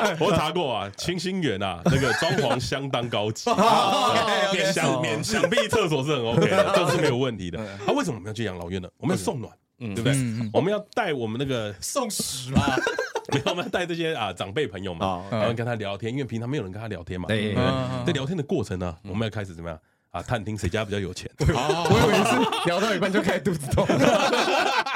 [0.21, 7.61] 我查过啊，清新园啊，那个装潢相当高级，， OK，OK，想免想必厕所是很 OK 的，这是没有问题的。
[7.61, 8.89] 啊，为什么我们要去养老院呢？
[8.97, 10.15] 我们要送暖，对不对？
[10.53, 12.63] 我们要带我们那个送屎嘛。
[13.33, 17.27] 没有，我们要带这些啊长辈朋友嘛哦，然后跟他聊天，因为平常没有人跟他聊天嘛。
[17.29, 17.55] 对
[18.07, 19.79] 在聊天的过程呢，我们要开始怎么样
[20.11, 20.23] 啊？
[20.23, 23.87] 探听谁家比较有钱，我以为是 聊到一半就开始肚子痛。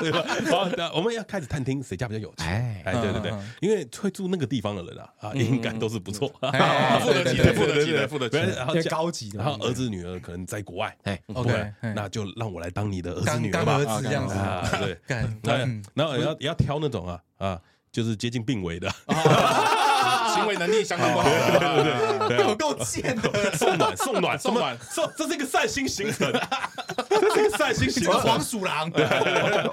[0.00, 0.24] 对吧？
[0.50, 2.46] 好，那我们要开始探听谁家比较有钱。
[2.48, 6.32] 哎哎，对对对因为会住那个地方的人啊，啊，应该都是不错。
[6.40, 8.56] 哎付得起的，付得起的，付得起的。
[8.56, 13.76] 然后越高级的然后儿子女儿可能在国外，哎，OK，那就让我来当你的儿子女儿吧。
[13.76, 14.34] 儿子这样子。
[14.34, 17.60] 啊，对，干那嗯然后也要也要挑那种啊啊，
[17.92, 18.88] 就是接近病危的，
[20.34, 21.28] 行为能力相当不好。
[21.28, 24.38] 的，对有够贱的，送暖送暖。
[24.38, 26.32] 送暖送，这是一个善心行程，
[27.10, 28.14] 这是一个善心行程。
[28.20, 28.40] 黄。
[28.40, 28.90] 鼠狼。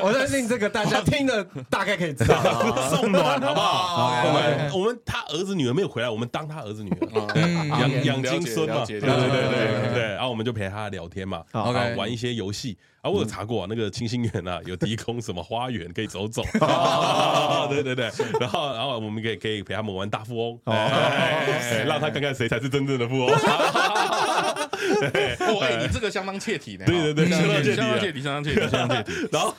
[0.01, 2.35] 我相信这个大家听的大概可以知道。
[2.35, 2.89] 啊。
[2.91, 4.21] 送暖好不好？
[4.25, 16.43] 我哦们我们他儿子女儿没有回来，我们当他儿子女儿，嗯养养金孙嘛，对对对对对，然后我们就陪他聊天嘛，OK 玩一些游戏啊，我有查过啊，那个清新园啊，有低空什么花园可以走走，
[17.69, 18.09] 对对对，
[18.39, 23.35] 然后然后我们可以可以陪他们玩大富翁，哎让他看看谁才是真正的富翁，哦，
[25.61, 26.85] 哎，你 这个相当切题呢。
[26.85, 27.75] 对对对相当切题啊。
[27.75, 29.11] 相当切题，相当切题，相当切题。
[29.31, 29.55] 然后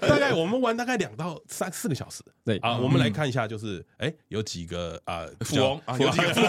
[0.00, 2.58] 大概我们玩大概两到三四个小时，对。
[2.58, 6.40] 啊，我们来看一下，就是哎有几个啊富翁啊，富翁有几个富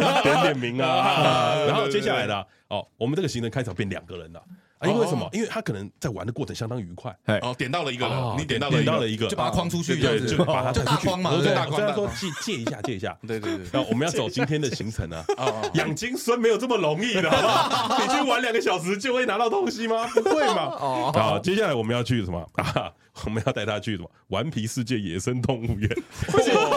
[0.00, 0.22] 翁？
[0.22, 4.42] 点点名啊，然后接下来的哦，我们这个行程开场变两个人了
[4.82, 5.28] 啊因为什么？
[5.32, 15.24] 因为他可能在玩的过程相当愉快，哦，点到了一个哦人，你点到了点一个到了一个，就把它框出去，对，就把它就大框嘛，对对不对大框虽然说借借一下，借一下， 对对对，那我们要走今天的行程啊。
[15.38, 17.98] 哦，养金孙没有这么容易的，好不好？
[18.02, 20.06] 你去玩两个小时就会拿到东西吗？
[20.14, 20.62] 不会嘛。
[20.80, 22.92] 哦好，接下来我们要去什么啊？
[23.26, 24.10] 我们要带他去什么？
[24.28, 25.88] 顽皮世界野生动物园。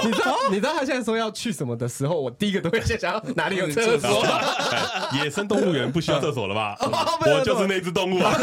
[0.04, 4.22] 你知道你知道他现在说要去什么的时候，我第一个都会先想到哪里有厕所。
[4.24, 6.76] 哎野生动物园不需要厕所了吧？
[6.82, 8.34] 我就是那只动物啊！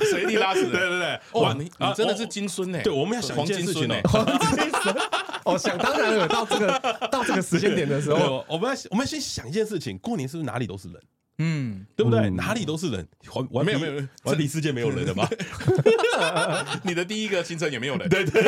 [0.00, 2.80] 随地拉屎对的，对对，哇，你啊你真的是金孙呢？
[2.84, 4.24] 对，我们要想一件事情呢黄。
[5.44, 6.78] 哦，想当然了，到这个
[7.10, 11.02] 到这个时间点的时候，我们要我们要先想一件事情，过年是不是哪里都是人？
[11.42, 12.20] 嗯，对不对？
[12.28, 12.36] 嗯。
[12.36, 14.08] 哪里都是人，顽顽皮没有没有没有。
[14.24, 15.28] 顽皮世界没有人的吧？
[16.84, 18.42] 你的第一个行程也没有人，对对，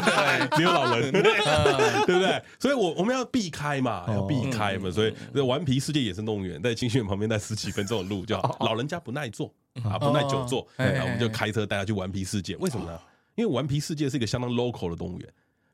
[0.56, 1.22] 没有老人， 对。
[1.22, 2.42] 不对？
[2.58, 4.90] 所以我我们要避开嘛，要避开嘛。
[4.90, 9.52] 所以这顽皮世界野生动物园在清训旁边，在十几分钟的路，叫老人家不耐坐
[9.84, 12.56] 啊，不耐久坐，哎然后我们就开车带他去顽皮世界。
[12.56, 12.98] 为什么呢？
[13.36, 15.28] 因为顽皮世界是一个相当 local 的动物园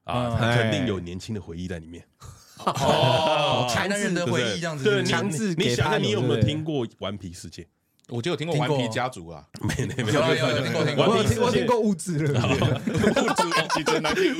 [0.04, 2.04] 啊，它肯定有年轻的回忆在里面。
[2.66, 7.66] 哦，台南人的回忆这样子，对强制你想你有没有听过顽皮世界？
[8.08, 11.06] 我就有听过顽皮家族啊， 没没没有啊有有听过听过。
[11.06, 13.42] 我有听我顽皮世界听过物质乐园，物质
[13.74, 14.34] 其实难听，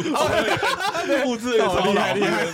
[1.27, 2.47] 物质也超厉害厉害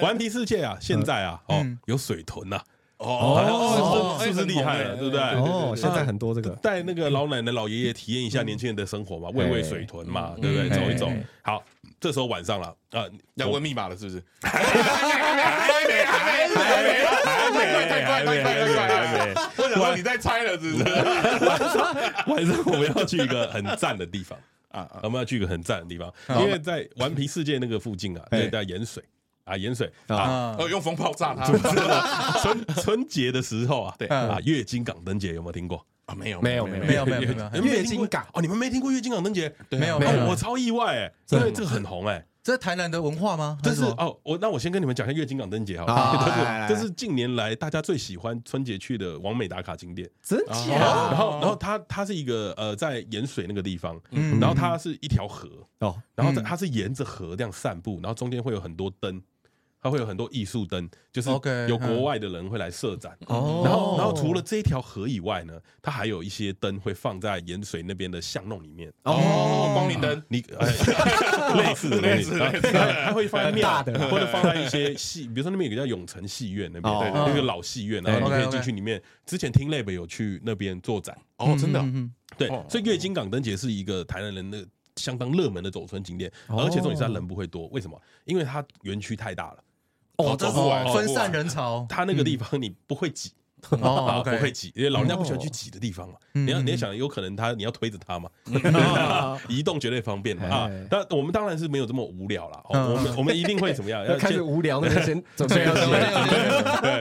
[0.00, 2.58] 顽皮世界啊，现在啊，哦嗯，有水豚呐，
[2.98, 4.96] 哦是不是厉害了？
[4.96, 5.20] 对不对？
[5.20, 10.68] 哦，现在很多这个，带那个老奶奶、老爷爷体验一下年轻人的生活嘛，喂喂水豚嘛，对不对？
[10.68, 11.10] 走一走。
[11.42, 11.62] 好，
[12.00, 14.22] 这时候晚上了啊，要问密码了是不是？
[14.42, 14.62] 还
[15.86, 17.64] 没，还没，还没，还没，
[18.04, 19.34] 还没，还没。
[19.56, 20.84] 我想说你在猜了是不是？
[21.46, 24.38] 晚上晚上我们要去一个很赞的地方
[24.70, 29.02] 啊啊，我们要去一个很赞的地方，因为在顽皮世界那个附近啊，对，在盐水
[29.48, 30.56] 啊，盐水啊。
[30.70, 31.44] 用风炮炸它。
[32.40, 34.06] 春春节的时候啊，对。
[34.08, 35.84] 啊，月经港灯节有没有听过？
[36.06, 36.14] 啊？
[36.14, 37.20] 没有没有没没有没有。
[37.20, 39.52] 没有没有你们没月经港哦，你们没听过月经港灯节？
[39.70, 42.24] 没有没有，哦我超意外哎，因为这个很红哎。
[42.40, 43.58] 这是台南的文化吗？
[43.62, 45.86] 这是哦，我那我先跟你们讲一下月经港灯节好
[46.66, 50.08] 这 是这是近年来大家最喜欢春节去的完美打卡景点。
[50.22, 51.14] 真然？
[51.14, 54.40] 后然后它它是一个呃在盐水那个地方，嗯。
[54.40, 55.46] 然后它是一条河，
[55.80, 59.20] 哦，然后它它是沿着河这样散步，然后中间会有很多灯，
[59.80, 61.30] 它会有很多艺术灯，就是
[61.68, 63.16] 有国外的人会来设展。
[63.26, 63.62] 哦。
[63.64, 68.92] 然后然后除了这一条河以外呢，它还有一些灯会放在盐水那边的巷弄里面。
[69.04, 70.66] 哦，光明灯，你 哎
[71.56, 74.08] 类似的东西，然后它它会放在庙很大的。
[74.10, 77.00] 或者放在一些戏，比如说那边有个叫永城戏院那边，哦。
[77.00, 79.02] 对，那个老戏院，然后你可以进去里面。
[79.24, 81.84] 之前听 Lab 有去那边做展，哦，真的？
[82.36, 86.62] 对哦，所以月经港灯节是一个台南人的相当热门的走春景点，哦。
[86.64, 88.00] 而且重点是它人不会多，为什么？
[88.24, 89.58] 因为它园区太大了，
[90.18, 93.32] 哦，这不完分散人潮，他那个地方你不会挤。
[93.70, 96.14] 哦啊，不会挤，因为老人家不喜欢去挤的地方嘛。
[96.34, 98.30] 嗯你要你要想，有可能他你要推着他嘛
[99.50, 100.86] 移动绝对方便嘛啊哎。
[100.88, 104.06] 但我们当然是没有这么无聊啦，我们我们一定会怎么样？
[104.06, 105.82] 要开始无聊，那就先准备要对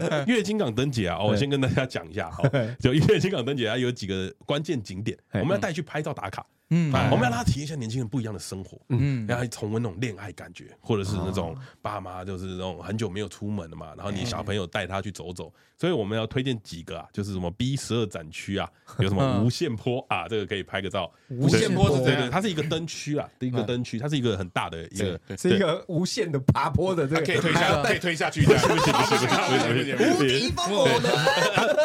[0.02, 0.10] 去。
[0.10, 9.26] 对月经港灯节啊，哦我先跟大家讲一下哈对，就月经港灯节它有几个关键景点，我哎们要带去拍照打卡，嗯啊我们要让他体验一下年轻人不一样的生活，嗯。
[9.28, 19.46] 让他重温那种恋爱感觉，或者是那种爸妈就是那种很久没有出门了嘛，然后你小朋友带他去走走，所以我们要推荐几个啊，就是什么 B 十二展区啊， 有什么嗯。
[19.46, 21.12] 无限坡啊，这个可以拍个照。
[21.30, 31.02] 无限坡是这样对对，它是一个灯区啊，一个灯区，它是一个很大的一个，是一个无限的爬坡的这个，可以推下，可以推下去， 不行不行不行不行不行不行，风火轮，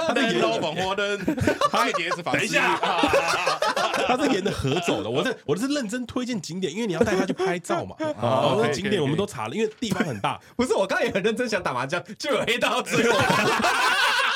[0.09, 1.19] 它的烟放火灯，
[1.71, 2.35] 它也是房。
[2.35, 2.79] 等一下，
[4.09, 5.11] 它是沿着河走的。
[5.11, 7.95] 我是我这是认真推荐景点，因为你要带他去拍照嘛。
[8.21, 10.41] 哦，那景点我们都查了，因为地方很大。
[10.57, 14.32] 不是我刚才也很认真想打麻将，就有黑道追我。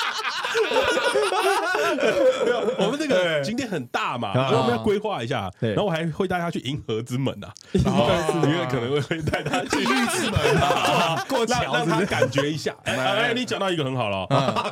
[2.79, 5.51] 我们这个景点很大嘛，所以我们要规划一下。
[5.61, 12.07] 对然后我还会带他去银河之门啊，因为可能会带他去玉之门啊，过桥让他？
[12.07, 12.75] 感觉一下。
[12.85, 14.27] 哎哎，你讲到一个很好了，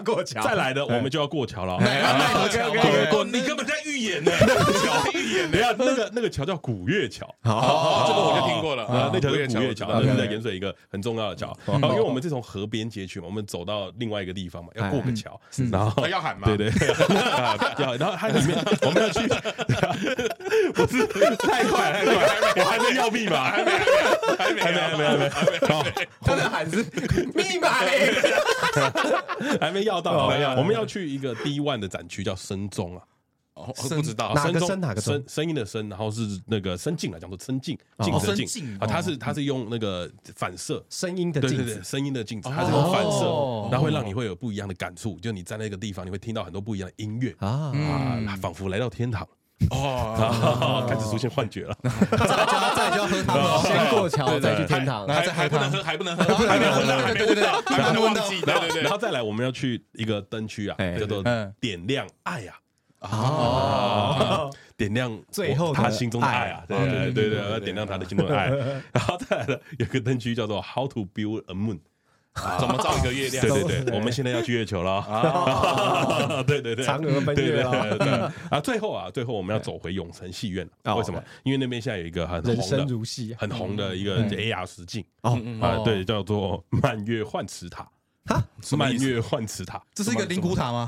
[0.04, 1.76] 过桥，再来的我们就要过桥了。
[1.80, 7.26] 你根本在预演呢，桥预演等一下，那个那个桥叫古月桥。
[7.42, 11.56] 哦，这个我就听过了啊，那条是古月桥，那是在对盐水一个很重要的桥。
[11.66, 15.40] 然后，因为我们是从河边街区嘛，我们走到另外一个地方嘛，要过个桥，
[15.74, 16.46] 然后要喊吗？
[16.46, 16.68] 对对，
[17.18, 19.26] 啊 要，然后它里面我们要去，
[20.72, 21.04] 不是
[21.36, 22.14] 太快太快，
[22.56, 25.84] 我还没要密码，还没还没还没还没还没，好，
[26.22, 26.76] 他的喊是
[27.34, 28.14] 密码嘞。
[29.60, 33.02] 还没要到，还没要我们要去一个 D one 的展区叫深中啊。
[33.54, 40.84] 哦，不知道哪个声哪个声声音的声，然后是那个声镜来讲做声镜，哦镜子的声镜镜啊，它是它是用那个反射。
[40.90, 45.18] 声音的镜子对对对，，声音的镜子，它是用反哦射，然后会让你会有不一样的感触。
[45.20, 47.72] 就你在那个地方，你会听到很多不一样的音乐啊，
[48.26, 49.22] 啊，仿佛来到天堂
[49.70, 51.76] 哦，啊， 开始出现幻觉了。
[51.84, 55.06] 再来就要再来就要喝汤了， 先过桥再去天堂。
[55.06, 58.90] 还还不能喝，还不能喝，还没有闻到对对对，还不能忘记，对然后对对然。
[58.90, 62.58] 后再来，我们要去一个灯区啊哎，叫做嗯点亮爱啊。
[63.10, 68.48] 哦，啊，点亮最后他心中的爱啊，对对对对，点亮他的心中的爱。
[68.92, 71.78] 然后再来了，有个灯区叫做 How to Build a Moon，
[72.58, 73.46] 怎么造一个月亮？
[73.46, 74.92] 对对对，我们现在要去月球了。
[74.94, 77.70] 啊， 对对对，嫦娥奔月了。
[77.70, 81.22] 对对对 啊，最后啊，最后我们要走回永城戏院，哦为什么？
[81.44, 83.34] 因为那边现在有一个很人生红的、如戏。
[83.38, 85.04] 很红的一个 AR 实境。
[85.22, 87.88] 哦，啊，对，叫做满月幻池塔。
[88.76, 90.86] 满月幻池塔，这是一个灵骨塔吗？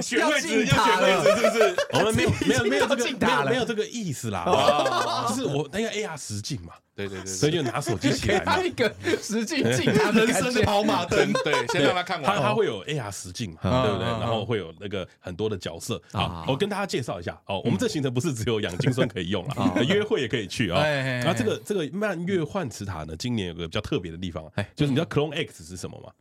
[0.00, 1.76] 选位置要选位置，是不是？
[1.94, 3.44] 我们没有没有没有这个没进塔了。
[3.44, 4.44] 有没有这个意思啦，
[5.28, 10.62] 就是我那个 AR 实境嘛，对对对，所以就拿手机起给来一个实际进他人生的。
[10.62, 12.36] 跑马灯，对，先让他看完。
[12.36, 14.06] 他他会有 AR 实境嘛，嗯对不对？
[14.06, 16.00] 然后会有那个很多的角色。
[16.12, 17.38] 好啊，我跟大家介绍一下。
[17.46, 20.80] 哦，我们这行程不是只有养金孙可以用啊， 约会也可以去啊。
[20.80, 21.18] 哎哎哎。
[21.20, 26.12] 然后这个这个漫月幻池塔呢，今年有个比较特别的地方啊，就是你知道 Clone X 是什么吗？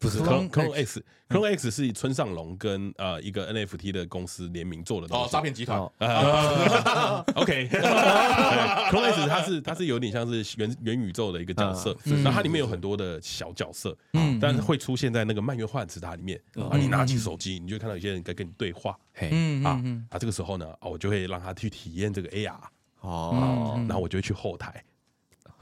[0.00, 5.78] 不是 Clone Clone X，Clone X 是村上隆跟呃一个 NFT 的公司联名做的东哦，诈骗集团。
[5.78, 5.92] 哦。
[5.98, 16.76] 啊， OK，Clone X 它是它是有点像是元元宇宙的一个角色，然后它里面有很多的小角色，嗯，但是会出现在那个漫月幻池塔里面啊。
[16.78, 22.54] 你拿起手机，你就看到有些人在跟你对话，嘿，嗯啊啊，这个时候呢，啊，我就会让他去体验这个 AR，
[23.00, 24.84] 哦，然后我就会去后台，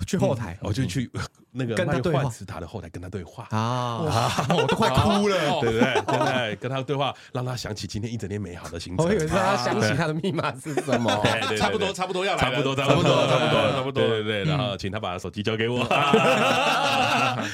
[0.07, 0.59] 去后台。
[0.61, 1.11] 我就去
[1.57, 3.47] 那个跟他对话的后台跟他对话。
[3.51, 4.01] 啊，
[4.51, 5.37] 我都快哭了。
[5.61, 5.81] 对不对？
[5.81, 9.07] 对对，跟他对话，让他想起今天一整天美好的行程。
[9.07, 11.15] 我以为是他想起他的密码是什么。
[11.23, 14.07] 对对对差不多，差不多要来了，差不多，差不多，差不多，差不多。
[14.07, 15.83] 对对对，然后请他把手机交给我。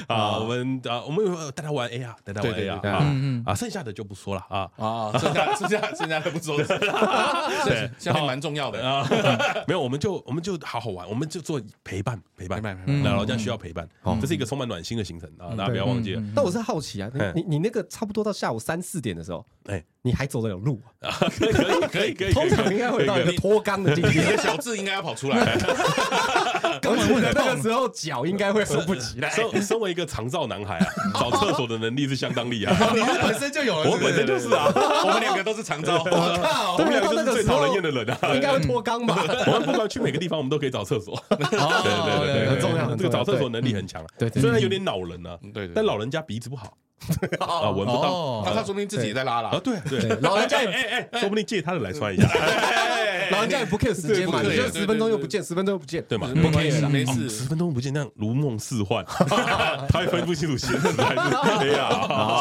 [0.09, 6.57] 啊，我们啊，我们有带他玩 AR，带他玩对对 AR 啊剩下的就不说了啊啊，剩下剩下剩下的不说，
[7.65, 8.83] 对，下面蛮重要的。
[8.83, 9.07] 啊，
[9.67, 13.89] 没有，我们就我们就好好玩，我们就做陪伴陪伴陪伴陪伴老人家需要陪伴，
[14.21, 16.23] 这是一个充满暖心的行程啊，大家不要忘记了。
[16.35, 21.11] 但我是好奇啊，你你那个差不多到下午三四点的时候，哎，你还走得了路啊？
[21.39, 25.39] 可以可以可以可以，通常应该会到一个脱肛的境你界的，小智应该要跑出来，
[26.83, 29.31] 根本问那个时候脚应该会收不起来。
[29.53, 32.73] 身身为一个长照男孩啊， 找厕所的能力是相当厉害。
[32.93, 34.67] 你是本身就有了，我本身就是啊，
[35.07, 36.03] 我们两个都是长照。
[36.05, 36.11] 我
[36.43, 38.19] 靠我，们两个都是最讨人厌的人啊。
[38.35, 39.25] 应该会脱肛吧？
[39.47, 41.17] 我们不管去每个地方，我们都可以找厕所。
[41.29, 44.05] 对对对对，很重要这个找厕所能力很强。
[44.19, 46.77] 对对虽然有点恼人啊，对对但老人家鼻子不好
[47.41, 48.11] 啊，闻不到。
[48.13, 48.43] 哦。
[48.45, 49.43] 那他说不定自己也在拉啊。
[49.43, 49.61] 啦。
[49.63, 49.79] 对。
[49.89, 52.29] 对，老人家也哎哎，说不定借他的来穿一下，
[53.31, 56.29] 老人家也不 care 时间嘛，就十分钟又不见，十分钟又不见，对嘛？
[56.35, 57.45] 没关系，没事十。
[57.45, 59.05] 分钟不见，那样如梦似幻，
[59.89, 61.89] 他也分不清楚现实还是 对呀，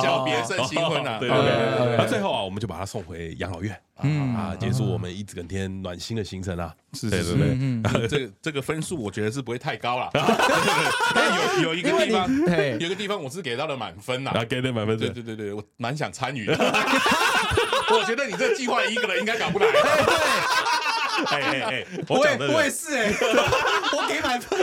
[0.02, 0.11] 小
[0.44, 1.18] 新婚啊！
[1.20, 1.98] 对对对。
[1.98, 6.74] 那最后啊，我们就把他送回养老院啊，结束我们一整天暖心的行程啊。
[6.94, 10.10] 是对对对，这个这个分数我觉得是不会太高了。
[11.16, 14.42] 但有有一个地方，嘿有一个地方我是给到了满分呐然。
[14.44, 16.54] 后给的满分对是对对对，我蛮想参与的。
[17.92, 19.68] 我觉得你这计划一个人应该搞不来。
[21.28, 22.18] 哎哎哎，我
[22.54, 23.14] 我也是哎，
[23.94, 24.60] 我给满分，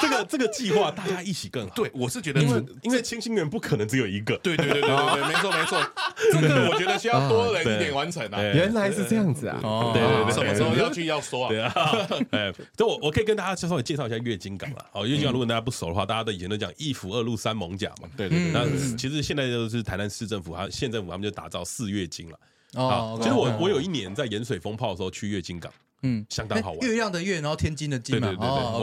[0.00, 1.74] 这个这个计划大家一起更好。
[1.74, 5.92] 对，我是觉得因为因为清新园不可能只有一个，对对对对对对， 没错 没错，
[6.32, 8.40] 这个我觉得需要多人一点完成啊。
[8.42, 9.60] 原来是这样子啊！
[9.62, 11.48] 哦对对对什么时候要去要说啊？
[11.50, 11.72] 对啊，
[12.30, 14.84] 哎，这我我可以跟大家稍微介绍一下月经港了。
[14.92, 18.08] 哦，月经港如果大家不熟的话，大家都以前都讲一府二路三猛甲嘛。
[18.16, 22.38] 对对对那其实现在就是台南市政府，还县政府他们就打造四月经了。
[22.74, 26.80] 啊哦，就是我我有一年在盐水风炮的时候去月津港，嗯相当好玩。
[26.88, 28.80] 月亮的月，然后天津的津嘛，对对对哦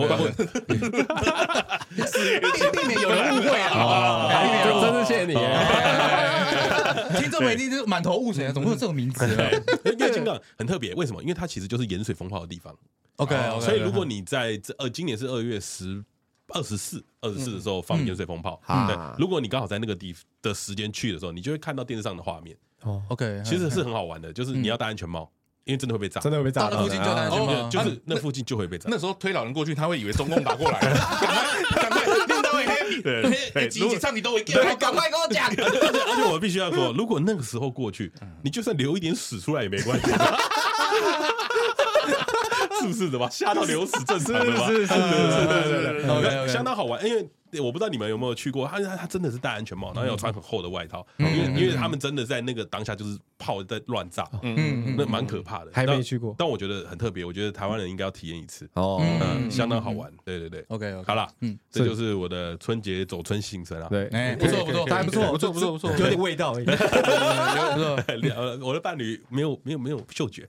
[0.68, 0.80] 对，
[2.42, 4.30] 我 避避免有人误会啊，
[4.82, 5.34] 真是谢谢你。
[7.20, 9.50] 听众们一定是满头雾水啊，怎么会有这种名字呢
[9.98, 11.22] 月津港很特别，为什么？
[11.22, 12.76] 因为它其实就是盐水风炮的地方。
[13.18, 16.04] ？OK，所以如果你在这呃今年是二月十
[16.50, 25.30] 二十四二十四的时候放盐水风炮，嗯对啊，如果你刚好在那个地的时间去的时候，你就会看到电视上的画面，哦，OK，其实是很好玩的，就是你要戴安全帽，
[25.64, 28.98] 因为真的会被炸，真的会被炸那附近就戴安全帽哦就是那附近就会被炸那。
[28.98, 30.96] 时候推老人过去，他会以为中共打过来了，
[31.76, 38.12] 赶 快赶快，领导会 happy，对嘿对几几唱你都会给，赶快跟我讲，而且我必须要说，如果那个时候过去，
[38.44, 40.08] 你就算流一点屎出来也没关系。
[42.82, 43.28] 是不是的吧？
[43.32, 44.68] 吓到流屎正常的吧？
[44.68, 45.00] 是是是是
[45.48, 47.04] 对对对对 OK，OK 相当好玩。
[47.04, 47.28] 因为
[47.62, 54.56] 我不知道你们有没有去过，他他他真的是戴安全帽，然后要穿很厚的外套，因为因为他们真的在那个当下就是炮在乱炸，嗯
[54.88, 55.72] 嗯那蛮可怕的。
[55.74, 56.36] 还没去过。
[56.38, 60.12] 但我觉得很特别，我觉得台湾人应该要体验一次，哦，嗯，相当好玩。
[60.24, 60.66] 对对对。
[60.70, 63.88] OK OK，好了，嗯这就是我的春节走春行程啊。
[63.90, 66.66] 对，哎，不错不错，还不错，不错不错不错有点味道而已。
[67.76, 68.04] 不错，
[68.36, 70.48] 呃，我的伴侣没有没有没有嗅觉，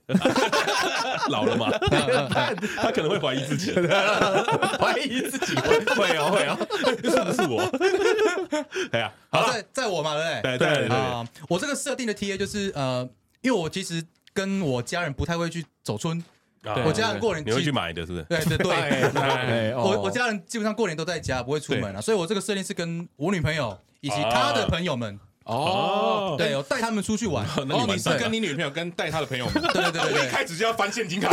[1.29, 1.69] 老了嘛，
[2.77, 3.71] 他可能会怀疑自己，
[4.79, 6.57] 怀疑自己会会哦会哦，
[6.87, 7.61] 是不是我？
[8.91, 10.57] 哎呀，好好，了，在在我嘛，对不对？
[10.57, 10.97] 对对对。
[10.97, 13.07] 啊，我这个设定的 TA 就是呃，
[13.41, 16.23] 因为我其实跟我家人不太会去走村，
[16.63, 18.23] 啊我家人过年你会去买的，是不是？
[18.23, 27.45] 对对对， 我我家人基本上过年都在家，不会出门啊，所以我这个设定是跟我女朋友以及她的朋友们，哦，对，我带他们出去玩。
[27.55, 30.01] 那哦，你完蛋你是跟你女朋友跟带她的朋友们， 对对对对。
[30.01, 31.29] 我一对，开始就要翻现金卡，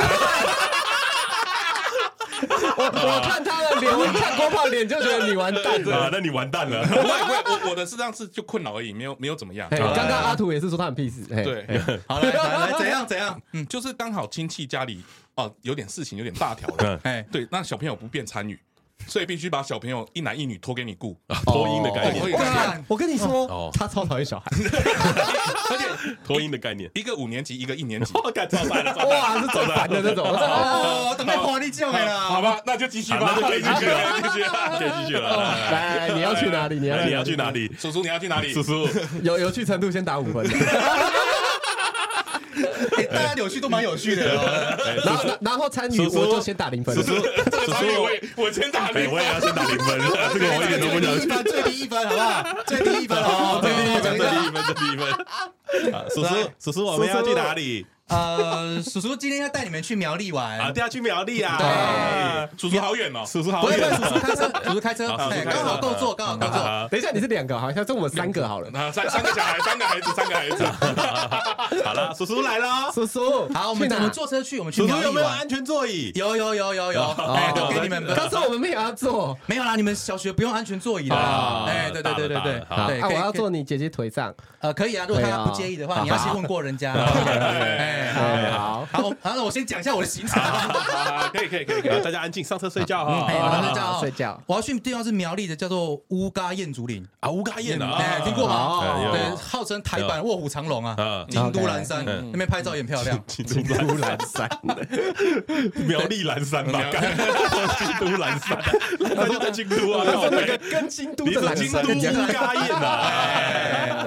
[2.76, 6.80] 我我看他的脸，我看郭胖脸就觉得你完蛋啊了。，那你完蛋了。
[6.90, 9.68] 我我的是这样是就困扰而已，没有没有怎么样。
[9.70, 11.66] 嘿刚刚阿土也是说他很屁事，嘿对，
[12.06, 13.40] 好来来来，怎样怎样？
[13.52, 15.02] 嗯，就是刚好亲戚家里
[15.36, 18.58] 哦有点事情，有点大条了，哎，对，那小朋友不便参与，
[19.06, 21.16] 所以必须把小朋友一男一女托给你顾。
[21.46, 22.22] 脱音的概念
[22.88, 24.46] 我跟你哦说，他超讨厌小孩，
[25.70, 28.12] 而且脱音的概念，一个五年级，一个一年级。
[28.22, 30.24] 我感超烦了，哇，是最烦的那种。
[30.26, 32.18] 哦，等下花你叫没了？
[32.20, 34.78] 好吧，那就继续吧，那就可以继续了，继续了。
[34.78, 35.54] 可以继续了。
[35.70, 36.78] 来，你要去哪里？
[36.78, 37.50] 你要你要去哪？
[37.50, 37.70] 里？
[37.78, 38.52] 叔叔，你要去哪里？
[38.52, 38.88] 叔叔，
[39.22, 40.44] 有有去成都先打五分，
[42.96, 44.34] 哎， 大家有趣都蛮有趣的
[45.04, 47.02] 然后然后参与我就先打零分叔。
[47.02, 49.98] 叔，叔叔，所以我我先打哎，零我也要先打零分，
[50.32, 51.50] 这个我一点都不想去。
[51.50, 52.62] 最低一分，好不好？
[52.66, 54.24] 最低一分 好，最低一分，最低一分。
[54.24, 55.92] 最低一分，最低一分。
[55.92, 57.86] 啊叔叔，叔叔，我们要去哪里？
[58.08, 60.70] 呃，叔叔今天要带你们去苗栗玩啊，。
[60.76, 61.56] 要去苗栗啊！
[61.58, 63.24] 对叔叔好远哦。
[63.26, 66.56] 叔叔好远叔叔开车，叔叔开车， 刚好够坐，刚好够坐。
[66.56, 66.86] 啊！
[66.90, 68.68] 等一下，你是两个，好像这我们三个好了。
[68.78, 70.64] 啊，三 三个小孩，三个孩子，三个孩子。
[71.82, 72.92] 好了，叔叔来了。
[72.92, 75.48] 叔叔，好，我们我们坐车去，我们去叔苗栗玩叔有没有安。
[75.48, 76.12] 全座椅？
[76.14, 77.02] 有有有有有，
[77.34, 78.04] 哎，都给你们。
[78.14, 79.36] 可是我们没有要坐。
[79.46, 81.16] 没有啦，你们小学不用安全座椅的。
[81.16, 84.34] 哎，对对对对对，对，啊，我要坐你姐姐腿上。
[84.60, 86.92] 呃，可以啊，如果她不介意的话，你要先问过人家。
[86.94, 90.42] 哎，哎，好，好，好，那我先讲一下我的行程。
[90.42, 92.02] 啊，可以可以可以可以。
[92.02, 93.26] 大家安静，上车睡觉哈。
[93.28, 94.42] 哎，好睡觉，睡觉。
[94.46, 97.06] 我要去的地方是苗栗的，叫做乌嘎燕竹林。
[97.20, 99.02] 啊，乌嘎燕啊，哎，听过哦吗？
[99.04, 103.22] 有对，号称台版卧虎藏龙啊，啊，京都蓝山嗯那边拍照也很漂亮。
[103.26, 104.48] 京都蓝山，
[105.86, 106.80] 苗栗蓝山吧，
[107.78, 108.58] 京都蓝山，
[109.00, 110.04] 蓝山就在京都啊，
[110.70, 114.06] 跟京都你是的蓝山京都乌嘎燕啊？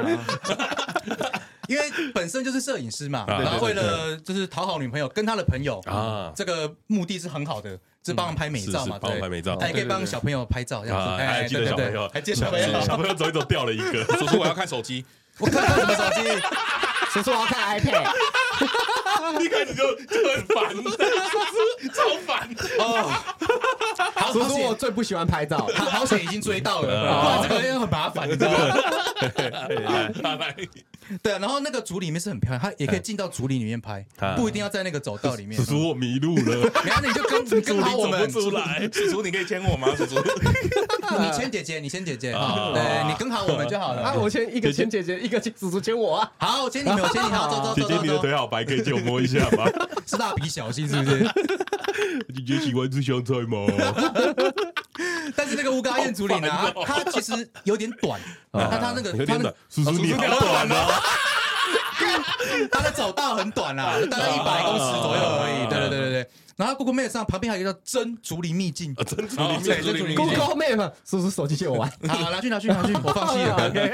[1.76, 6.32] 哎因为本身就是摄影师嘛，啊然后为了就是讨好女朋友跟他的朋友啊。
[6.36, 9.20] 这个目的是很好的，就是帮他们拍美照嘛，对。
[9.20, 9.55] 拍美照。
[9.57, 15.05] 他也可以帮小朋友拍照这样子，啊，哎，还记对对对得小朋友，，还记得小朋友，小朋友走一走掉了一个， 叔叔，我要看手机。
[15.39, 16.30] 我看到什么手机？
[17.13, 18.11] 叔叔，我要看 iPad。
[19.41, 20.74] 一开始就就很烦，
[21.93, 22.49] 超烦。
[22.80, 23.13] 哦，
[23.98, 25.68] 好，叔叔，我最不喜欢拍照。
[25.76, 28.58] 好好险已经追到了，不然这个又很麻烦，你知道吗？
[31.24, 35.64] 对啊，然后那个组里面是很漂亮，它也可以进到组里里面拍，不一定要在那个走道里面叔。
[35.72, 38.52] 叔我迷路了， 然后你就跟跟好我们， 叔叔，
[39.24, 39.88] 你可以牵我吗？
[39.95, 40.16] 叔叔，
[41.20, 46.32] 你牵姐姐，你牵姐姐，啊对你跟好我们就好了啊，我牵一个牵姐姐，一个牵叔叔牵我啊。
[46.38, 49.66] 好，我牵你，我牵你，好，走走走姐姐你的腿好白，可以借我摸一下吗？
[50.06, 51.20] 是蜡笔小新是不是？
[52.36, 53.66] 姐姐喜欢吃香菜吗？
[55.35, 58.19] 但是那个乌嘎燕竹林啊，它其实有点短，
[58.51, 61.01] 它它那个有点短，叔叔你好短啊！
[62.71, 65.67] 它的走道很短啦，大概一百公尺左右而已。
[65.69, 66.29] 对对对对对。
[66.58, 70.26] 然后 Google Map 上旁边还有一个叫真竹林秘境，真竹哦林对真竹林秘境。
[70.26, 71.89] Google Map，叔叔手机借我玩。
[72.08, 73.70] 好，拿去拿去拿去， 我放弃了。
[73.70, 73.93] OK，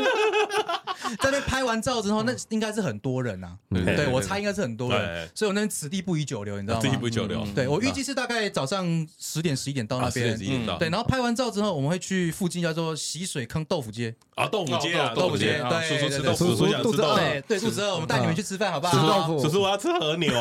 [1.20, 3.56] 在那边拍完照之后，那应该是很多人啊。
[3.68, 6.80] 对对我猜应该是很多对人，所以我那边此地不宜久留，你知道吗？
[6.82, 10.44] 此地不久留，对我预计是大概早上十点十一点到那边十。
[10.44, 14.14] 一点到，对，然后拍完照之后，我们会去附近叫做洗水坑豆腐街。
[14.36, 18.92] 啊，豆腐街啊，豆腐街啊对叔叔吃对豆腐，对叔叔想吃豆腐肚子饿，对对，肚子饿，我们带你们去吃饭好不好？
[18.94, 20.32] 吃豆腐叔叔我要吃和牛，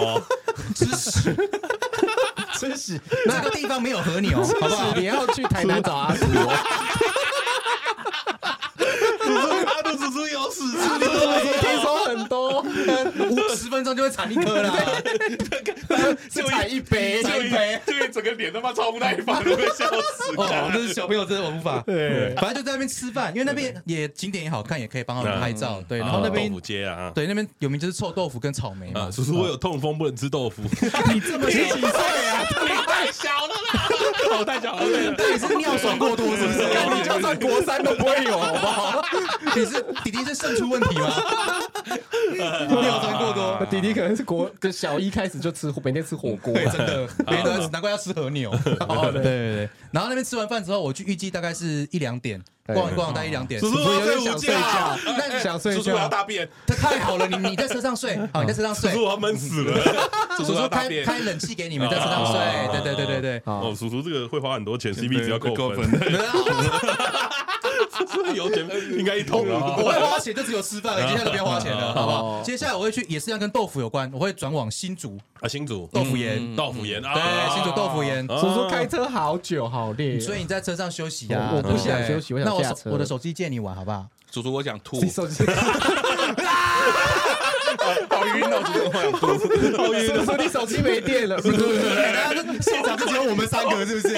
[0.76, 1.49] 吃屎！
[2.60, 3.00] 真是。
[3.26, 4.94] 那个地方没有和牛，好不好？
[4.96, 6.54] 你要去台南找阿叔哦。
[10.12, 10.78] 叔有屎吃
[11.60, 14.74] 听说很多，五十分钟就会产一颗啦。
[16.30, 17.50] 就产一杯，就一
[17.86, 20.34] 就一整个脸他妈超不耐烦，都会笑死。
[20.38, 21.84] 哦，这是小朋友，真的我无法。
[21.86, 25.82] 对，反正就在那边吃饭，因为那边也景点也好看，也可以帮他们拍照。
[25.88, 29.12] 对，然后那边豆腐街啊，对那边有名就是臭豆腐跟草莓嘛啊，。
[29.12, 30.62] 叔叔我有痛风，不能吃豆腐。
[31.14, 31.80] 你这么几岁
[32.30, 32.46] 啊？
[32.88, 33.88] 太小了啦！
[34.32, 34.86] 好太小了，
[35.16, 35.34] 对。
[35.34, 36.60] 你是尿酸过多是不是？
[36.96, 39.02] 你就算国三都不会有，好不好？
[39.56, 41.14] 你是弟弟是肾出问题吗？
[42.36, 48.52] 尿酸过多， 弟弟可能是国跟小一开始就吃每天吃火锅，对，真的，每天都难怪要吃和牛。
[48.64, 52.42] 对对对，然后那边吃完饭之后，我去预计大概是一两点，
[52.74, 53.60] 逛一逛大概一两点。
[53.60, 56.08] 叔叔有点想要睡午觉，睡觉，那想睡叔叔要觉。
[56.08, 59.82] 大便，这 太好了，你你在车上睡，好，你在车上睡叔叔，我要闷死了。
[60.38, 62.40] 叔叔开开冷气给你们在车上睡，
[62.72, 63.42] 对对对对对。
[63.46, 65.90] 哦，叔叔这个会花很多钱，CP 值要扣扣分。
[67.88, 68.08] 分。
[68.08, 68.68] 叔叔油钱
[68.98, 69.42] 应该一桶。
[69.52, 69.76] 啊。
[69.78, 72.42] 我会花钱，就只有吃饭了，接下来都不要花钱了，好不好？
[72.44, 75.18] 接下来我会去，也是要跟豆腐有关，我会转往新竹。
[75.40, 75.90] 啊，新竹。
[75.94, 77.24] 豆腐盐，豆腐盐啊，对，
[77.56, 78.30] 新竹豆腐盐。
[78.30, 78.38] 啊。
[78.40, 81.52] 叔叔开车好久好累，所以你在车上休息啊？
[81.54, 82.90] 我我不想休息，我想那我下车。
[82.90, 84.06] 手我的手机借你玩好不好？
[84.32, 85.44] 叔叔，我想吐，手机，
[88.10, 90.24] 好晕哦，叔叔，我想吐。
[90.24, 91.42] 叔叔你手机没电了？
[92.62, 94.18] 现场就只有我们三个，是不是？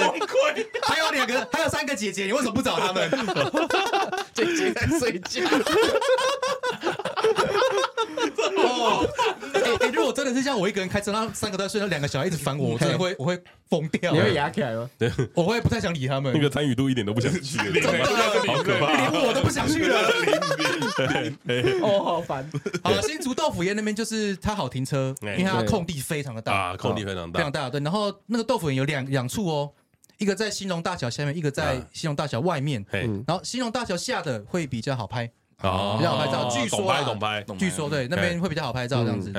[0.81, 3.09] 还有两个，还有三个姐姐，你为什么不找他们？
[4.33, 5.41] 姐姐在睡觉。
[8.57, 9.07] 哦，
[9.53, 14.11] 哎哎，如果真的是像我一个人开车，然后三个都在睡，那两个小孩一直烦我，我真的会我会疯掉。
[14.11, 14.89] 你会压起来吗？
[15.33, 16.41] 我会不太想理他们那。
[16.41, 19.99] 个参与度一点都不想去，好可怕，连我都不想去了。
[21.81, 22.49] 哦，好烦。
[22.83, 26.53] 好了，新竹豆腐园那边就是他好停车，因为它空地非常的大。
[26.53, 27.69] 啊，空地非常大，非常大。
[27.69, 29.71] 对，然后那个豆腐园有两两处哦，
[30.17, 32.85] 一个在新隆大桥下面，一个在新隆大桥外面。
[32.89, 35.31] 嘿，然后新隆大桥下的会比较好拍，
[35.61, 35.95] 哦。
[35.97, 36.49] 比较好拍照。
[36.49, 39.31] 据说啊懂拍懂拍，据说对那边会比较好拍照这样子。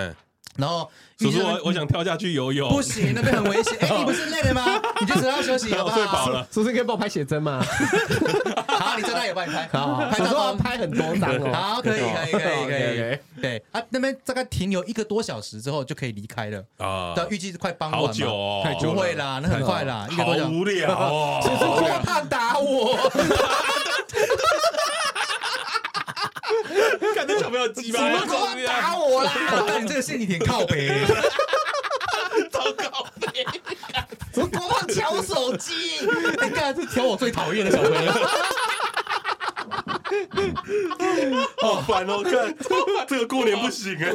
[0.56, 3.76] 嗯，然后叔叔，我我想跳下去游泳，不行，那边很危险。
[3.80, 4.80] 哎，你不是累了吗？
[5.00, 5.96] 你就只要休息好不好？
[5.98, 6.46] 睡饱了。
[6.52, 7.62] 叔叔可以帮我拍写真吗？
[8.66, 11.52] 好，你在那也帮你拍，好，要拍很多张哦。
[11.52, 13.18] 好，可以，可以，可以，可以。
[13.40, 16.62] 对啊，那边大概停留一个多小时之后就可以离开了。
[16.78, 18.06] 啊到预计是快傍晚嘛。
[18.06, 20.54] 好久哦，太不会啦，那很快啦，一个好多小时。
[20.54, 22.96] 无聊哦，叔叔不要怕打我，
[27.66, 28.18] 看这小朋友
[28.56, 29.32] 鸡巴，打我啦！
[29.52, 31.04] 我看你这个陷阱挺靠北，
[32.50, 33.06] 糟糕，
[34.34, 36.00] 我光光抢手机，
[36.42, 38.12] 你看是挑我最讨厌的小朋友。
[41.60, 42.22] 好烦哦！
[42.22, 42.54] 看
[43.08, 44.10] 这个过年不行哎，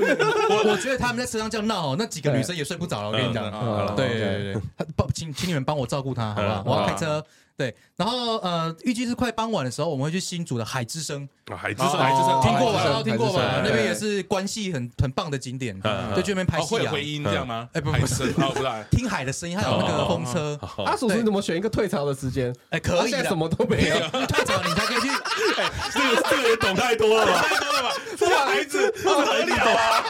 [0.50, 3.08] 我我觉得他们在车上这样闹哦，那几个女生也睡不着了。
[3.08, 4.62] 我跟你讲，嗯对对对对，
[4.96, 6.64] 帮请请你们帮我照顾她，好不好？
[6.66, 7.24] 我要开车。
[7.58, 11.28] 对，然后呃，预计是快傍晚的时候，我们会去新竹的海之声，
[11.58, 13.02] 海之声海之声听过吧？
[13.04, 16.80] 听过吧那边也是关系很很棒的景点，嗯就去那边拍哦，戏啊。
[16.84, 17.68] 会回音这样吗？
[17.74, 18.32] 哎不不是，
[18.92, 22.54] 听海的声音，还有那个风车，阿，叔叔你怎么选一个退潮的时间？
[22.70, 23.36] 哎，可以什。
[23.36, 23.96] 么都没有。
[24.28, 25.08] 退潮你才可以去，
[25.94, 27.42] 这个这个也懂太多了吧？
[27.42, 27.90] 太多了吧？
[28.18, 30.04] 这个孩子不合理啊！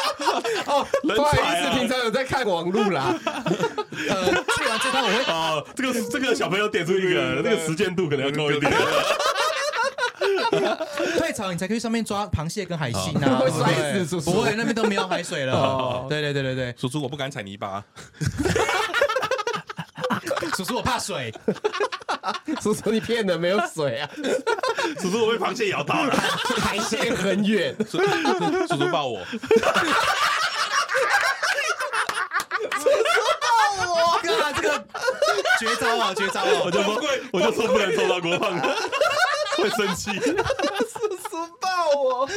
[0.68, 3.14] 哦，不好意思，平常有在看网路啦。
[4.10, 4.26] 呃，
[4.56, 8.72] 去完这趟我会哦，这个这个小朋友点出一个，这个实践度可能要高一点。
[11.18, 13.52] 退潮，你才可以上面抓螃蟹跟海星啊， 不对。
[13.52, 16.06] 摔死叔叔不会，那边都没有海水了。
[16.10, 17.84] 对对对对对，叔叔我不敢踩泥巴，
[20.56, 21.34] 叔叔我怕水，
[22.62, 24.10] 叔叔你骗人，没有水啊，
[25.00, 26.16] 叔叔，我被螃蟹咬到了。
[26.60, 27.76] 海蟹很远。
[27.90, 28.00] 叔
[28.68, 29.20] 叔叔抱我，
[34.30, 34.86] 哇，这个
[35.60, 36.62] 绝招啊，绝招啊！
[36.66, 37.02] 我就说，
[37.32, 38.60] 我就说不能抽到郭胖，
[39.58, 40.12] 会生气。
[40.20, 40.34] 叔
[41.30, 41.68] 叔抱
[42.00, 42.28] 我，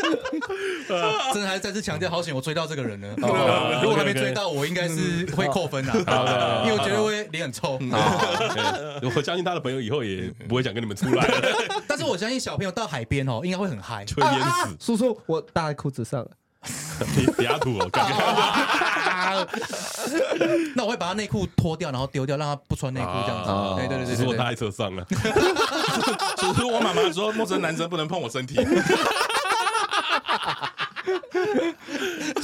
[1.32, 3.08] 真的还是再次强调，好险我追到这个人了。
[3.22, 5.92] 哦如果还没追到，我应该是会扣分的，
[6.64, 7.78] 因为我觉得会脸很臭。
[9.00, 14.04] 对我相信他的朋友以后也不会想跟你们出来了，但是我相信小朋友到海边哦，应该会很嗨。
[14.16, 14.76] 会淹死。
[14.78, 16.30] 叔叔我搭在裤子上了。
[17.16, 18.14] 你底下土哦，感觉
[20.76, 23.50] 那我会把他内裤脱掉，然后丢掉，让他不穿内裤这样子。
[23.50, 24.16] 啊对对对对对。
[24.16, 25.04] 叔叔我搭在车上了。
[26.38, 28.56] 叔叔我妈妈说陌生男生不能碰我身体，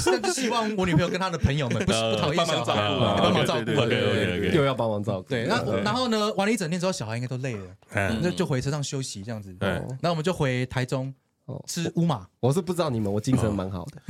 [0.06, 2.78] 那就希望我女朋友跟她的朋友们不不讨厌小孩，帮忙照顾
[3.22, 3.64] 帮忙照顾。
[3.64, 4.56] 对对对对对对。
[4.56, 5.28] 又要帮忙照顾。
[5.28, 9.52] 对，那然后呢，玩了一整天之后，小孩应该都累了，嗯那就回车上休息这样子。
[9.54, 11.12] 对然后我们就回台中
[11.47, 12.26] 哦吃乌马。
[12.40, 14.03] 我是不知道你们，我精神蛮好的。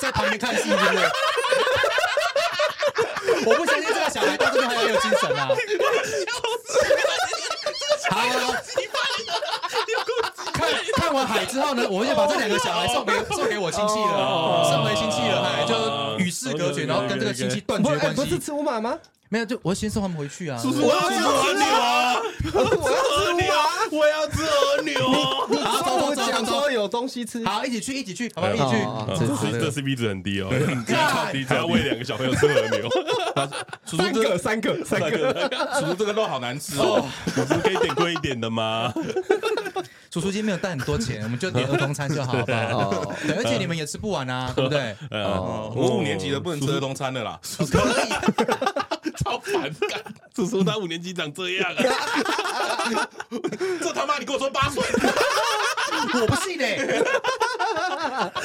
[0.00, 0.98] 在旁边看戏，是不是？
[3.46, 5.48] 我不相信这个小孩到这边还要有精神啊！
[11.08, 18.38] 看看完海之后呢， 我就把这两个小孩送给送给我亲戚了，送回亲戚了，哎，就与世隔绝，然后跟这个亲戚断绝关系不是。
[18.38, 18.98] 吃乌马吗？
[19.30, 20.58] 没有，就我先送他们回去啊。
[20.58, 22.16] 叔叔，我要吃和牛啊！
[22.54, 23.54] 我要吃乌马。
[23.90, 24.94] 我要吃和牛。
[26.46, 27.44] 说有东东西吃。
[27.44, 28.52] 好，一起去，一起去，好不好？
[28.52, 29.52] 一起去。
[29.52, 30.50] 这这 CP 值很低哦，
[30.86, 32.88] 超低只要喂两个小朋友吃和牛，
[33.96, 35.48] 三个，三个，三个。
[35.78, 37.08] 叔叔这个肉好难吃哦。
[37.34, 38.92] 叔叔可以点贵一点的吗？
[40.10, 42.58] 叔叔今天没有带很多钱，我们就点儿童餐就好， 好不好？
[42.90, 44.96] 哦对，而且你们也吃不完啊，对不对？
[45.10, 48.10] 哦我五年级的不能吃儿童餐的啦，可以，
[49.22, 50.02] 超反感。
[50.34, 53.08] 叔叔他五年级长这样啊，
[53.80, 54.82] 这他妈你跟我说八岁，
[56.20, 56.64] 我不信呢。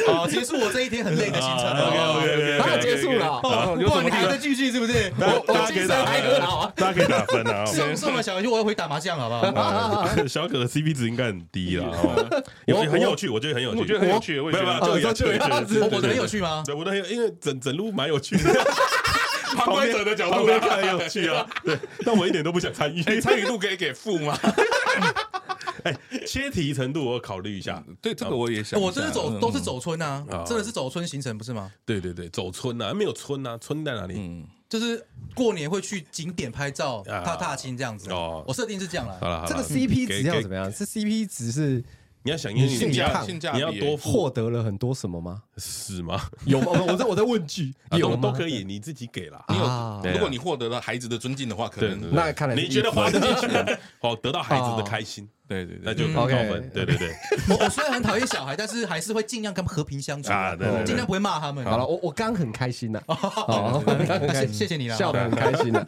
[0.07, 1.87] 好，结束我这一天很累的行程了。
[1.89, 3.27] OK，OK，OK，OK，啊，结束了。
[3.27, 5.09] 哦不然你还在继续是不是？
[5.19, 6.71] 大我家可以打精神还很好啊。
[6.75, 7.65] 大家可以打分啊。
[7.65, 10.03] 送送了小游，我要回打麻将，好不好？
[10.03, 16.63] 哦小可的 CP 值应该很低啦， 哦有很有趣，我觉得很有趣，我觉得很有趣，我也觉得没有没有就这样子我我的很有趣吗？
[16.65, 18.43] 对，我的很有，因为整整路蛮有趣的，
[19.53, 21.47] 旁观者的角度旁边看很有趣啊。
[21.63, 23.01] 对，但我一点都不想参与。
[23.03, 24.37] 哎，参与度可以给负吗？
[25.83, 25.93] 哎，
[26.25, 27.83] 切题程度我考虑一下。
[28.01, 28.79] 对，这个我也想。
[28.79, 31.71] 我这是走都是走村啊啊，真的是走村行程不是吗？
[31.85, 34.13] 对对对，走村啊，没有村啊，村在哪里？
[34.17, 38.09] 嗯，就是过年会去景点拍照、啊踏踏青这样子。
[38.11, 39.17] 哦我设定是这样啦。
[39.19, 40.71] 好了好了，这个 CP 值要怎么样？
[40.71, 41.83] 是 CP 值是
[42.23, 45.41] 你要想，因为你性价你要性价比你要多付获得了很多什么吗？
[45.57, 46.21] 是吗？
[46.45, 46.67] 有吗？
[46.87, 48.15] 我在我在问句， 啊有吗？
[48.15, 49.43] 都都可以，你自己给啦。
[49.49, 50.01] 你啊。
[50.05, 53.47] 有，如果你获得了孩子的尊敬的话，可能对那看来是你觉得花得进去，
[54.01, 56.69] 哦，得到孩子的开心，对对那对，就高分。
[56.73, 57.13] 对对对，
[57.49, 60.55] 我我虽然很讨厌小孩，但是还是会尽量跟他们和平相处啊。
[60.55, 60.85] 对对对。
[60.85, 61.65] 尽量不会骂他们。
[61.65, 64.53] 好了，我我刚很开心呐，哦，那刚很开心。
[64.53, 65.83] 谢谢谢你了笑得很开心啊。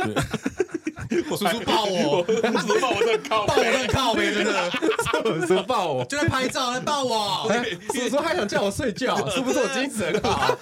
[1.29, 4.71] 叔叔抱我，叔叔抱我真的靠抱我在靠呗，真的
[5.47, 7.47] 叔叔抱我，就在拍照，在抱我。
[7.53, 7.63] 哎
[7.93, 10.55] 叔叔还想叫我睡觉，是不是我精神很好？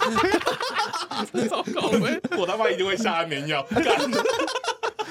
[1.49, 2.20] 糟糕呗。
[2.38, 3.84] 我他妈一定会下安眠药，干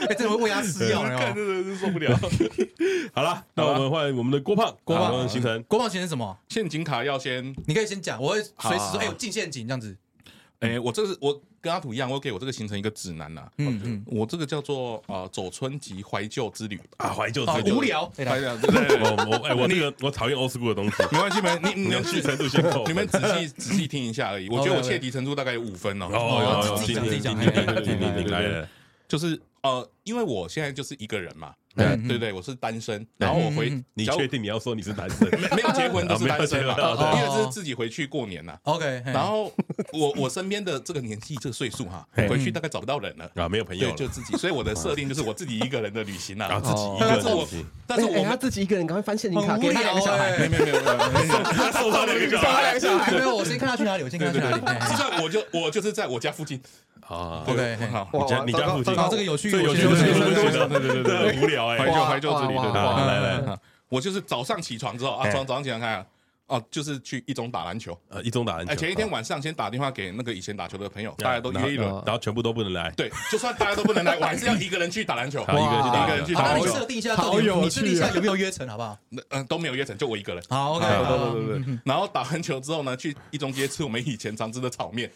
[0.09, 1.33] 哎，真的会喂他吃药看呢。
[1.35, 2.19] 真的是受不了。
[3.15, 5.63] 好了，那我们换我们的郭胖，郭胖行程。
[5.65, 6.37] 国宝行程是什么？
[6.49, 9.97] 陷阱卡要先，你可以先讲，我会随时好说，哎，有进陷阱这样子。
[10.63, 13.47] 哎，我这是我跟阿土一样，我给我这个形成一个指南呐。
[13.59, 17.83] 嗯嗯，我这个叫做呃走春及怀旧之旅，啊，怀旧之旅无。
[17.83, 18.11] 聊。
[18.17, 22.87] 对怀的旧对对对， 我我哎，我那个我讨厌 old school 的东西，没关系，没你你们去程度先扣。
[22.87, 24.49] 你们仔细仔细听一下而已。
[24.49, 26.07] 我觉得我切题程度大概有五分哦。
[26.13, 28.69] 哦，自己讲自己讲听听听听听听来了。
[29.09, 35.29] 就是呃，因为我现在就是一个人嘛，嗯对对，我是单身，然后我回你确定你要说你是单身？
[35.41, 36.77] 没没有结婚 都是单身嘛，
[37.17, 38.57] 因为是自己回去过年呐。
[38.65, 39.53] OK，然后
[39.93, 43.31] 我我身边的这个年纪这个岁数哈，回去大概找不到人了。
[43.37, 46.61] 啊，没有朋友对，就自己，所以我的设定就是我自己一个人的旅行啊，啊。
[46.61, 50.37] 自己一个但是我人旅行，哎他但是我他自己一个人，赶快翻现你卡，给他两个小孩。
[50.39, 53.13] 没有没有没有没有， 他受到两个小小孩孩两个小孩。
[53.13, 54.63] 没有，我先看他去哪里，我先看他去哪里。
[54.67, 56.61] 嘿嘿实际上我就我就是在我家附近。
[57.07, 57.45] 啊。
[57.47, 61.79] OK，嘿好，你家你家附近好，这个有趣，最有趣的有趣是有趣对对对对，很 无聊哎。
[61.79, 66.07] 怀旧怀旧之旅，对对对，来来来，我就是早上起床之后啊，嘿早早上起床看啊，
[66.49, 67.99] 哦，就是去一中打篮球。
[68.09, 68.81] 呃，一中打篮哎，球。
[68.81, 71.89] 前一天晚上先打电话给那个以前打球的朋友，大家都约一轮。
[71.95, 72.91] 啊然后全部都不能来。
[72.91, 75.43] 对，就算大家都不能来， 我还是要一个人去打篮球。
[75.45, 78.99] 好，一个人去打一个人去好，那你打篮球设定一下，你设定一下有没有约成，好不好？
[79.31, 80.43] 嗯，都没有约成，就我一个人。
[80.51, 81.79] 好，OK，好好对对对。
[81.85, 85.11] 然后打完球之后呢，去一中街吃我们以前常吃的炒面。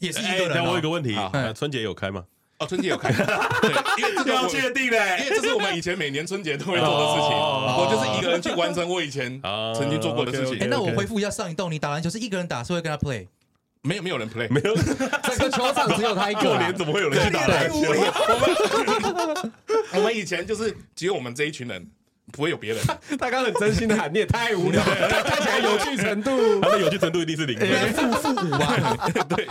[0.00, 2.24] 也是一哎，个人我有一个问题，好呃春节有开吗？
[2.58, 5.24] 哦，春节有开， 对，因为这个要确定嘞。
[5.24, 7.76] 因为这是我们以前每年春节都会做的事情，哦。
[7.78, 9.74] 我就是一个人去完成我以前哦。
[9.76, 10.68] 曾经做过的事情。
[10.70, 13.26] 那我回复一下上一栋，你打篮球是一个人打，是会跟他 play？
[13.82, 14.74] 没有没有人 play，没有，
[15.28, 16.44] 整个球场只有他一个啊。
[16.44, 17.76] 过年怎么会有人去打篮球？
[17.76, 19.52] 我们
[19.94, 21.86] 我们以前就是只有我们这一群人，
[22.34, 22.84] 不会有别人。
[23.18, 26.60] 他刚刚很真心的喊，你也太无聊了，看起来有趣程度。
[26.60, 27.92] 他的有趣程度一定是零分。
[27.94, 29.08] 负负五啊！
[29.28, 29.46] 对，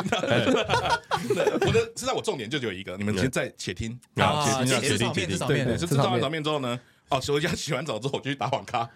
[1.35, 5.29] 那我的知道我重点就只有一个，你们先再且听啊且听下，且听，吃炒面，且听。
[5.29, 6.79] 吃炒对，面是吃完炒面之后呢，
[7.09, 8.89] 哦，回家洗完澡之后，我就去打网咖。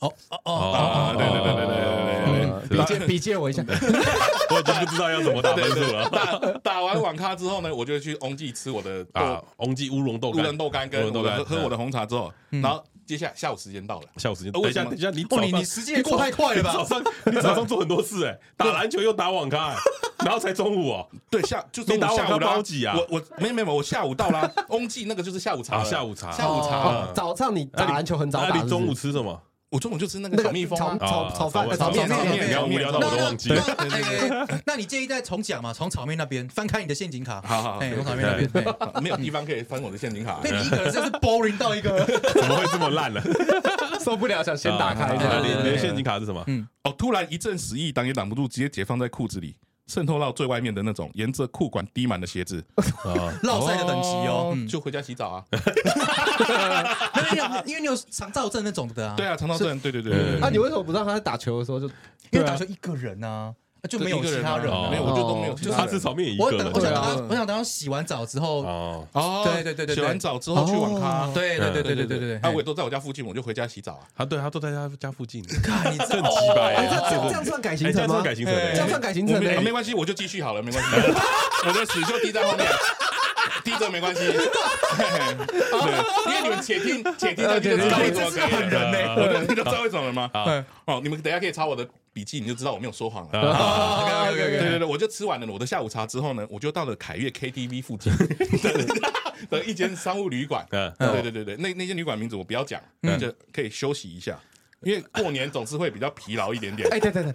[0.00, 6.08] 哦哦哦对对对对对对对呃比借比借我一下， 我已经不知道要怎么打分数了。
[6.10, 10.42] 打打完网咖之后呢，我就去翁记吃我的啊豆，翁记乌龙豆干。
[10.42, 14.52] 乌龙，豆干，跟乌龙喝喝我的红茶之后，然后接下来下午时间到了，下午时间。
[14.52, 16.72] 呃等一下，等一下，你哦，早上你你时间也过太快了吧？
[16.74, 19.76] 早上你早上 做很多事哎，打篮球又打网咖，哎
[20.24, 21.06] 然后才中午哦。
[21.30, 22.46] 对，下就中午你打网咖下午啦。
[22.46, 22.94] 包几啊？
[22.96, 27.10] 我我没没没有，我下午到啦，翁记那个就是下午茶下午茶，下午茶。
[27.14, 29.40] 早上你打篮球很早打，那你中午吃什么？
[29.70, 34.60] 我中午就吃那不是那个个炒蜜蜂啊炒，炒炒饭、啊炒面、炒面炒面炒面你要无聊到我都忘记那了。
[34.64, 35.72] 那你建议再重讲嘛？
[35.74, 38.64] 从炒面那边翻开你的陷阱卡，好好从炒面那边，对
[39.02, 40.40] 没有地方可以翻我的陷阱卡。
[40.42, 42.02] 那你一个人真是 boring 到一个，
[42.32, 43.20] 怎么会这么烂呢？
[44.02, 45.40] 受不了，想先打开一啊下。
[45.40, 46.42] 你你的陷阱卡是什么？
[46.84, 49.54] 哦，突然一阵死意，挡也挡不住，直接解放在裤子里。
[49.88, 52.62] 渗透到最外面的那种，沿着裤管滴满的鞋子，
[53.04, 55.44] 啊， 落晒的等级哦，嗯就回家洗澡啊。
[57.16, 60.40] 因为你因为你有肠燥症那种的啊，对啊，肠道症，对对对对嗯对。
[60.40, 61.88] 啊，你为什么不让他在打球的时候就？
[62.30, 63.54] 因为打球一个人啊，
[63.88, 65.86] 就没有其他人啊，没有，我就都没有就他人。
[65.86, 71.30] 他是炒面一我个我等我想等他我想等他洗完澡之后，哦，哦对对对对对洗完澡之后去网咖。
[71.32, 74.00] 对对对对对对对啊，对，我也都在我家附近，我就回家洗澡啊。
[74.16, 78.08] 他对他都在他家附近， 看你这更鸡掰哎，欸，这这样算改行程吗？
[78.08, 79.50] 算改行程欸，这样算改行我程呢？
[79.50, 80.90] 没没关系，我就继续好了，没关系。
[81.66, 82.66] 我的屎就滴在后面，
[83.64, 84.22] 滴着没关系。
[84.98, 88.60] 对，因为你们且听且听下去就知道为什么可以了。
[88.68, 90.30] 人呢我的你就知道为什么了吗？
[90.44, 91.86] 对哦，你们等一下可以抄我的
[92.18, 93.38] 笔记，你就知道我没有说谎了。
[93.38, 98.12] 啊，对对对，我就吃完了我的下午茶之后呢，我就到了凯悦 KTV 附近。
[99.48, 100.66] 的一间商务旅馆。
[100.70, 100.92] 嗯。
[100.98, 102.82] 对对对对，那那间旅馆名字我不要讲，
[103.20, 104.36] 就可以休息一下，
[104.82, 106.88] 因为过年总是会比较疲劳一点点。
[106.90, 107.32] 哎，对对对，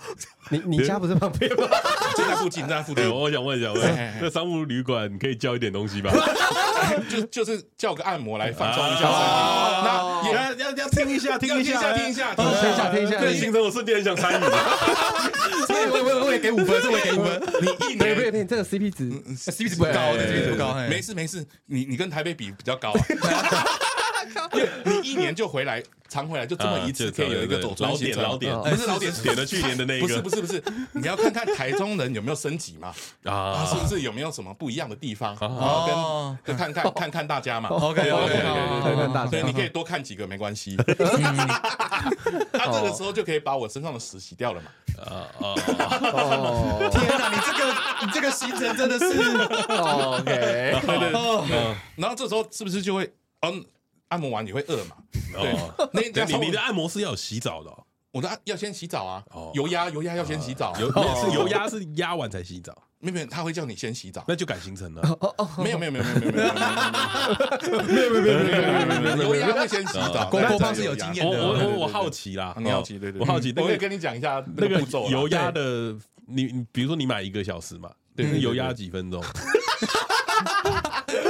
[0.49, 1.67] 你你家不是旁边吗？
[2.15, 6.11] 就在附近，就在附近，，我想问一下，喂这商务旅馆可以叫一点东西吧？
[7.09, 9.13] 就就是叫个按摩来放松一下身体。
[9.13, 14.43] 啊那也要要要听一下，听一下，听一下，听一下，听一下听一下这个行程我瞬间很想参与。
[14.43, 14.49] 我
[15.91, 18.31] 我我我也给五分，这我也给五分， 你一对不对？
[18.31, 19.11] 年你这个 CP 值
[19.51, 22.99] CP 值不高的，CP 值不高，没事没事，你你跟台北比比较高啊。
[24.53, 28.15] 因为你一年就回来，常回来就这么一次，可以有一个走村老行程。
[28.15, 32.93] 点老点，不是老点， 点了去年的那一个，不是不是不是，你要看看台中人有没有升级嘛？
[33.25, 35.35] 啊，啊是不是有没有什么不一样的地方？
[35.39, 37.69] 然哦后跟就看看看看大家嘛。
[37.69, 40.75] OK OK OK，看看大家对，你可以多看几个没关系。
[42.51, 44.71] 他这个时候就可以把我身上的屎洗掉了嘛。
[45.39, 45.55] 哦
[46.91, 47.73] 天哪，你这个
[48.05, 49.05] 你这个行程真的是
[49.67, 51.13] ，OK，对对。
[51.13, 53.11] 哦，然后这时候是不是就会
[53.41, 53.63] 嗯，
[54.13, 54.95] 按摩完你会饿嘛？
[55.33, 64.23] 对哦，那对那你你的按摩是要有洗澡的哦，我的按要先洗澡啊哦，油压油压要先洗澡，油是油压是压完才洗澡，没有没有，他会叫你先洗澡。
[64.27, 65.01] 那就改行程了。
[65.57, 66.33] 没有没有没有没有没有
[67.81, 70.29] 没有没有没有没有没有没有油压会先洗澡。
[70.29, 75.09] 郭郭胖是有经验的，我我我我好奇啦，你好奇对对，我好奇那个我会跟你讲一下那个步骤啦。
[75.09, 75.97] 油压的，
[76.27, 79.23] 你你比如说你买一个小时嘛，对对对油压几分钟？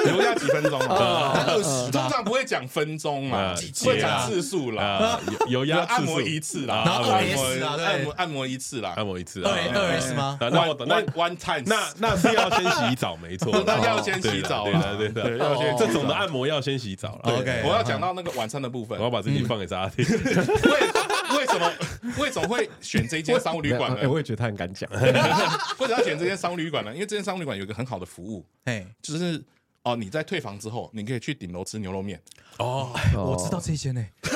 [0.10, 1.46] 油压几分钟啊？
[1.92, 4.84] 通常不会讲分钟嘛，啊会讲次数啦。
[4.84, 9.06] 啊，油油压按摩一次啦，啊然后按 2S 啊摩对按摩按摩一次啦按。
[9.06, 9.72] 摩一次二啊。
[9.76, 10.38] 二 S 吗？
[10.42, 17.34] 啊那我那 one one time，那那是要先洗澡， 没错，那要先洗澡啦对的对的，对要先这种的按摩要先洗澡了。
[17.40, 19.04] OK 我要讲到那个晚餐的部分我。
[19.06, 20.06] 要把这集放给大家听。
[20.06, 21.72] 为为什么
[22.18, 24.10] 为什么会选这间商务旅馆哎，呢？
[24.10, 24.90] 我也觉得他很敢讲。
[24.92, 26.94] 为什么要选这间商务旅馆呢？
[26.94, 29.44] 因为这间商务旅馆有一个很好的服务，哎，就是
[29.84, 32.22] 哦，你在退房之后，你可以去顶楼吃牛肉面。
[32.58, 34.06] 哦，我知道这间呢，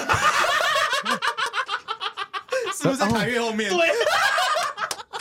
[2.75, 3.69] 是不是凯悦后面？
[3.69, 3.87] 对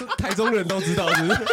[0.19, 1.47] 台中人都知道，是不是？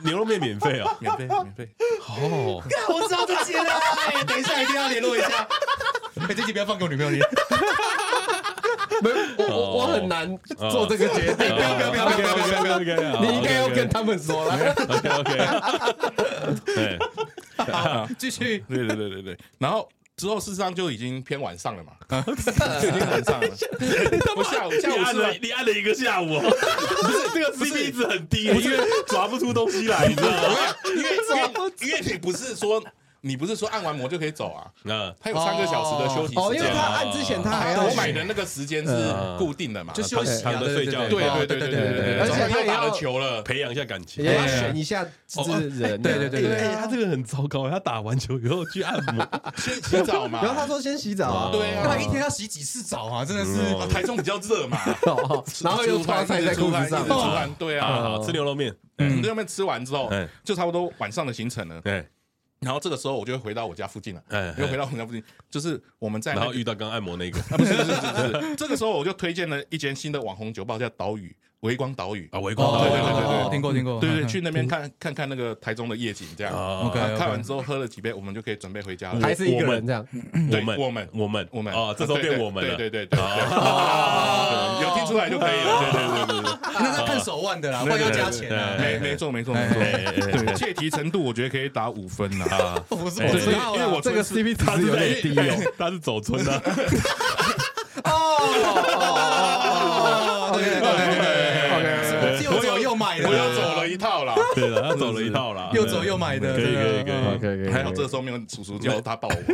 [0.02, 0.96] 牛肉面免费哦。
[1.00, 1.68] 免费免费。
[2.08, 3.72] 哦，我知道这间了，
[4.06, 5.46] 哎，等一下一定要联络一下。
[6.28, 7.20] 哎，这集不要放给我女朋友听。
[9.02, 10.38] 没有，我我我很难
[10.70, 11.36] 做这个决定。
[11.36, 14.54] 不要不要不要不要不要不要 OK，你应该要跟他们说了。
[14.88, 16.98] OK OK。
[18.18, 18.64] 继续。
[18.68, 19.38] 对对对对对。
[19.58, 21.92] 然后之后事实上就已经偏晚上了嘛，
[22.80, 23.48] 就 已经晚上了。
[24.36, 26.40] 我下午下午按了你按了一个下午哦，
[27.02, 30.74] 不是这个 CP 值很低，因为抓不出东西来，你知道吗？
[30.84, 32.82] 因为因为因为你不是说
[33.26, 36.94] 你不是说按完摩就可以走啊，那他有三个小时的休息哦，因为他时间啊。
[36.94, 38.92] 按之前他还要我买的那个时间是
[39.38, 44.22] 固定的嘛，就休息啊，躺着睡觉对对对对对对对对，而且上他也要又打了球了，培养一下感情。
[44.22, 46.00] 也要选一下是人。
[46.02, 50.40] 对对对哎，他这个很糟糕，他打完球以后去按摩， 先洗澡嘛。
[50.42, 51.86] 然后他说先洗澡啊，对啊。
[51.88, 53.24] 他一天要洗几次澡啊？
[53.24, 53.74] 真的是。
[53.74, 57.06] 啊台中比较热嘛， 哦然后又穿塞在裤子上。
[57.58, 58.18] 对啊，啊。
[58.24, 61.80] 吃牛肉面，嗯，那面吃完之后哎，就差不多晚上的行程了。
[61.84, 62.04] 哎
[62.64, 67.38] 然后这个时候我就会回到我家附近了，哎又回到我家附近，就是我们在那个然后遇到刚按摩那个。
[67.38, 71.34] 啊，不是不是不是不是，这个时候我就推荐了一间新的网红酒吧，叫岛屿
[71.64, 72.28] 微光岛屿。
[72.30, 73.98] 啊，围光，对对对对对哦听过听过。
[74.00, 76.52] 对对，去那边看看看那个台中的夜景，这样。
[77.18, 79.20] 看完之后喝了几杯，我们就可以准备回家了。
[79.20, 80.06] 还是一个人这样。
[80.50, 85.80] 我们我们我们我们啊，这时候变我们了，对对对对对，对有听出来就可以了。
[85.80, 88.78] 对对对对那是看手腕的啦，不然要加钱的。
[88.78, 89.74] 没没错没错没错。
[89.80, 92.44] 对，切题程度我觉得可以打五分呐。
[92.50, 95.72] 啊， 我是哎不知道因为我这个 CP 值有点低哦。
[95.78, 96.52] 他是走村的，
[98.04, 99.13] 哦
[104.54, 109.34] 对了，他走了一套啦，又走又买的，可以可以可以可以可以，还好这时候没有叔叔叫他抱我。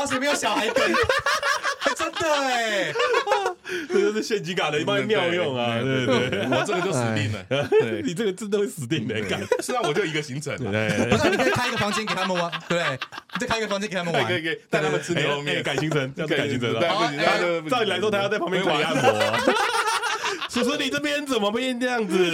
[0.00, 0.82] 而且没有小孩跟，
[1.96, 2.92] 真的哎，
[3.88, 5.78] 这就是陷阱卡的一般妙用啊！
[5.80, 7.38] 对对对，我这个就死定了。
[8.02, 9.14] 你这个真的会死定的。
[9.28, 10.56] 干，是啊，我就一个行程。
[10.56, 10.64] 不
[11.18, 12.98] 是，你可以开一个房间给他们玩，对不对？
[13.34, 16.80] 你再开一个房间给他们玩，可以可以带他们吃牛肉面，改行程，要改行程了。
[17.70, 19.14] 照理来说，他要在旁边玩按摩。
[20.48, 22.32] 叔叔，你这边怎么变这样子？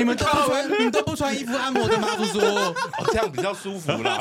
[0.00, 2.08] 你们都不穿，你们都不穿衣服按摩的吗？
[2.16, 2.74] 叔叔，哦，
[3.08, 4.18] 这样比较舒服啦。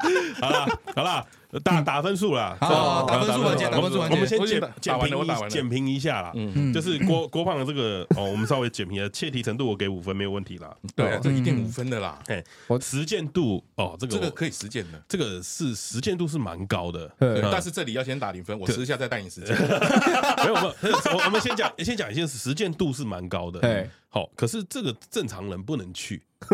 [0.40, 1.26] 好了，好了。
[1.62, 17.14] 打打分数啦，好，打分数了，打分数，我们先简简评一简评一下啦，嗯，就是郭郭胖的这个哦，我们稍微简评一下，切题程度我给五分没有问题啦，对，这一定五分的啦，哎，我实践度哦，这个这个可以实践的，这个是实践度是蛮高的，
[17.52, 26.22] 但是这里要先打零分，我私下再带你实践，没 有没有，我们先讲先讲一件事，实践度是蛮高的，对，好，可是这个正常人不能去，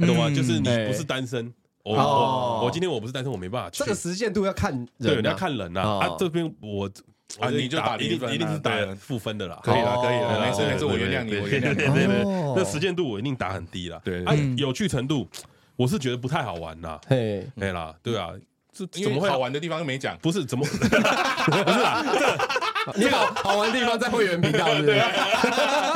[0.00, 0.28] 懂吗？
[0.28, 1.50] 就是你不是单身。
[1.84, 3.78] 我我我今天我不是单身，我没办法去。
[3.78, 5.80] 这个实践度要看人，要看人呐。
[5.82, 6.90] 啊，这边我
[7.38, 9.60] 啊，你就打一定一定是打负分的啦。
[9.62, 11.74] 可以了，可以了，没事没事，我原谅你，我原谅你。
[11.74, 14.00] 对对对，那实践度我一定打很低了。
[14.02, 15.28] 对，啊，有趣程度
[15.76, 16.98] 我是觉得不太好玩呐。
[17.06, 18.30] 嘿，对啦，对啊，
[18.72, 20.16] 这怎么会好玩的地方又没讲？
[20.22, 20.64] 不是怎么？
[20.72, 22.02] 不是啦，
[22.96, 25.02] 你好好玩的地方在会员频道，对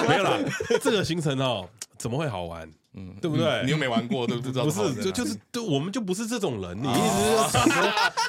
[0.07, 0.39] 没有啦，
[0.83, 1.67] 这个行程哦，
[1.99, 2.71] 怎么会好玩？
[2.95, 3.63] 嗯，对不对？
[3.65, 4.65] 你又没玩过，都不知道。
[4.65, 6.77] 不是，就就是，对，我们就不是这种人。
[6.83, 7.61] 你意思是说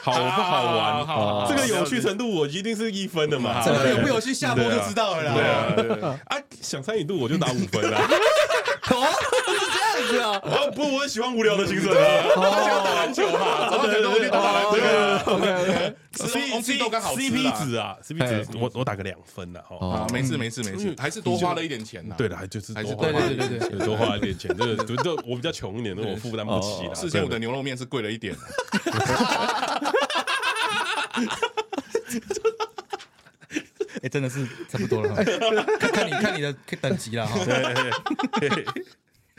[0.04, 1.48] 好不好玩？
[1.48, 3.64] 这个有趣程度，我一定是一分的嘛。
[3.64, 5.34] 这个有不有趣，下播就知道了啦。
[5.76, 8.02] 对啊，啊，想参与度我就打五分啦。
[10.04, 11.98] 是啊，啊 不，我很喜欢无聊的行程啊，
[12.64, 16.28] 喜欢打篮球嘛，对对对对对，C
[16.62, 16.78] C
[17.16, 28.36] C P 值啊，C P 值，我我打个两分的哈，没事没事没事，还是多花了一点钱呐，对的，还就是还是对对对对，多花了一点钱，这个这我比较穷一点，那我负担不起了，四千五的牛肉面是贵了一点，
[34.02, 35.16] 哎，真的是差不多了，
[35.80, 37.40] 看看你看你的等级了哈。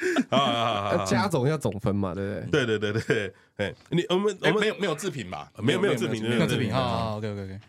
[0.31, 2.67] 啊，加总要总分嘛，对不对？
[2.67, 5.51] 对对对对，哎，你我们我们没有没有自评吧？
[5.59, 7.17] 没有没有自评，没有自评啊。
[7.17, 7.61] OK OK OK，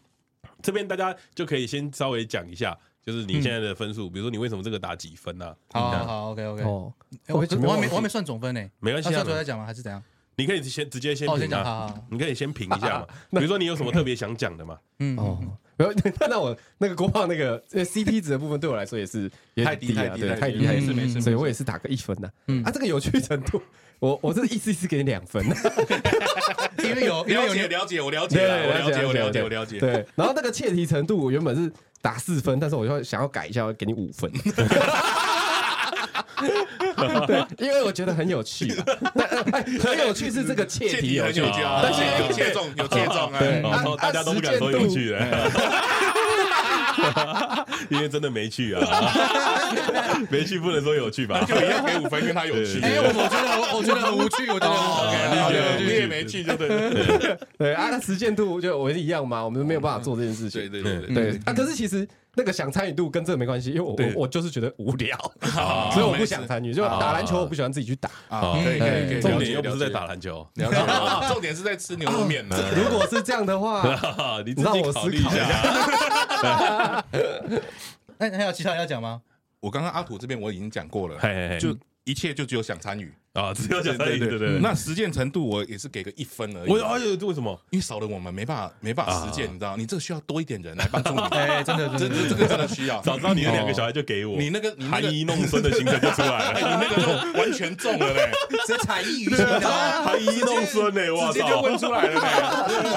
[0.62, 5.56] 这边大家就可以先稍微讲一下，就是你现在的分数，比如说你为什么这个打几分呢？
[5.74, 6.64] 好好 OK OK。
[6.64, 6.94] 哦，
[7.28, 7.42] 我我
[7.74, 9.66] 还没我还没算总分呢，没关系，算出来讲吗？
[9.66, 10.02] 还是怎样？
[10.38, 13.08] 你可以先直接先评啊，你可以先评一下嘛。
[13.32, 14.78] 比如说你有什么特别想讲的嘛？
[15.00, 15.38] 嗯哦。
[16.30, 22.28] 那我那个郭胖那个 CP 值的部分对我来说也是也太低了，对，太低，没事没事，所以我也是打个一分的。
[22.64, 23.62] 啊，这个有趣程度，
[24.00, 25.44] 我我是一次一次给你两分，
[26.84, 29.80] 因为有了解了解我了解我了解我了解我了解。
[29.80, 31.72] 对，然后那个切题程度，我原本是
[32.02, 34.32] 打四分，但是我就想要改一下，我给你五分。
[37.28, 38.72] 对，因为我觉得很有趣，
[39.84, 41.41] 很有趣是这个切题有趣，
[41.82, 43.16] 但是有切中有切中
[43.72, 45.20] 啊，大家都不敢说有趣的，
[47.89, 48.82] 因为真的没趣啊，
[50.30, 51.43] 没趣不能说有趣吧？
[51.47, 52.80] 就一样给五分，跟他有趣。
[52.82, 56.68] 哎，我觉得我我觉得很无趣，我觉得你也没趣，就对
[57.58, 62.08] 对啊，那实践度就我是一样嘛，我们没有办法做这件事情，对对对对啊，可是其实。
[62.36, 65.18] 那个想参与度跟这个没关系，因为我我我就是觉得无聊，
[65.94, 66.74] 所以我不想参与。
[66.74, 68.10] 就打篮球，我不喜欢自己去打。
[68.30, 70.48] 可以可以可以，重点又不是在打篮球，
[71.28, 72.56] 重点是在吃牛肉面呢。
[72.76, 73.84] 如果是这样的话，
[74.46, 77.04] 你让我思考一下。
[78.18, 79.22] 那还有其他人要讲吗？
[79.60, 81.20] 我刚刚阿土这边我已经讲过了，
[81.60, 83.14] 就一切就只有想参与。
[83.34, 86.70] 啊，只有想参与对对对，那实践程度我也是给个一分而已。
[86.70, 87.58] 我哎呦，为什么？
[87.70, 89.78] 因为少了我们没办法没办法实践，你知道？
[89.78, 91.22] 你这个需要多一点人来帮助你。
[91.32, 92.99] 哎，真的，真的，这个真的需要。
[93.02, 98.30] 早知道你的两个小孩就给我，你那个你含饴弄孙的行程就出来了， 你那个就完全中了嘞，
[98.68, 102.20] 这才艺语言啊，含饴弄孙嘞，我操，直接就问出来了嘞，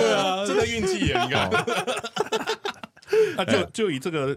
[0.01, 1.49] 对啊，真的运气耶，你看。
[3.37, 4.37] 那就就以这个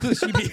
[0.00, 0.50] 这个 CP。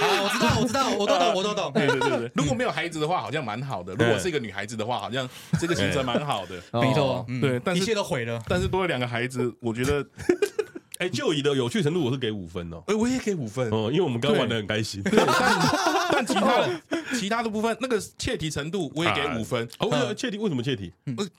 [0.00, 1.72] 啊，我知道，我知道，我都懂，我都懂。
[1.72, 5.28] 对对对对， 如果没有孩子的话，好像蛮好的；如果是一个女孩子的话，好像
[5.60, 6.54] 这个行程蛮好的。
[6.80, 8.40] 没错，对，但是一切都毁了。
[8.48, 10.04] 但是多了两个孩子，我觉得，
[10.98, 12.82] 哎，就以的有趣程度，我是给五分哦。
[12.86, 15.02] 哎，我也给五分哦，因为我们刚玩的很开心。
[15.02, 16.80] 对，但但其他的
[17.18, 19.68] 其他的部分，那个切题程度，我也给五分。
[19.78, 20.92] 哦，切题为什么切题？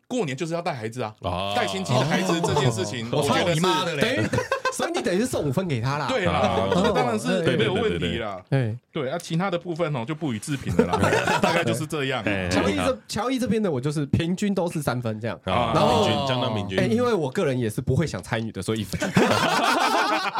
[0.08, 1.14] 过年就是要带孩子啊，
[1.56, 4.50] 带亲戚的孩子这件事情，我觉得是。
[4.80, 8.42] 所以你等于是送五分给他啦，对啦，这当然是没有问题啦。
[8.50, 10.98] 对对啊，其他的部分哦就不予置评了啦，
[11.44, 12.24] 大概就是这样。
[12.50, 16.90] 乔伊这乔伊这边的我就是平均都是三分这样，然后相当平均。
[16.90, 18.98] 因为我个人也是不会想参与的，所以一分。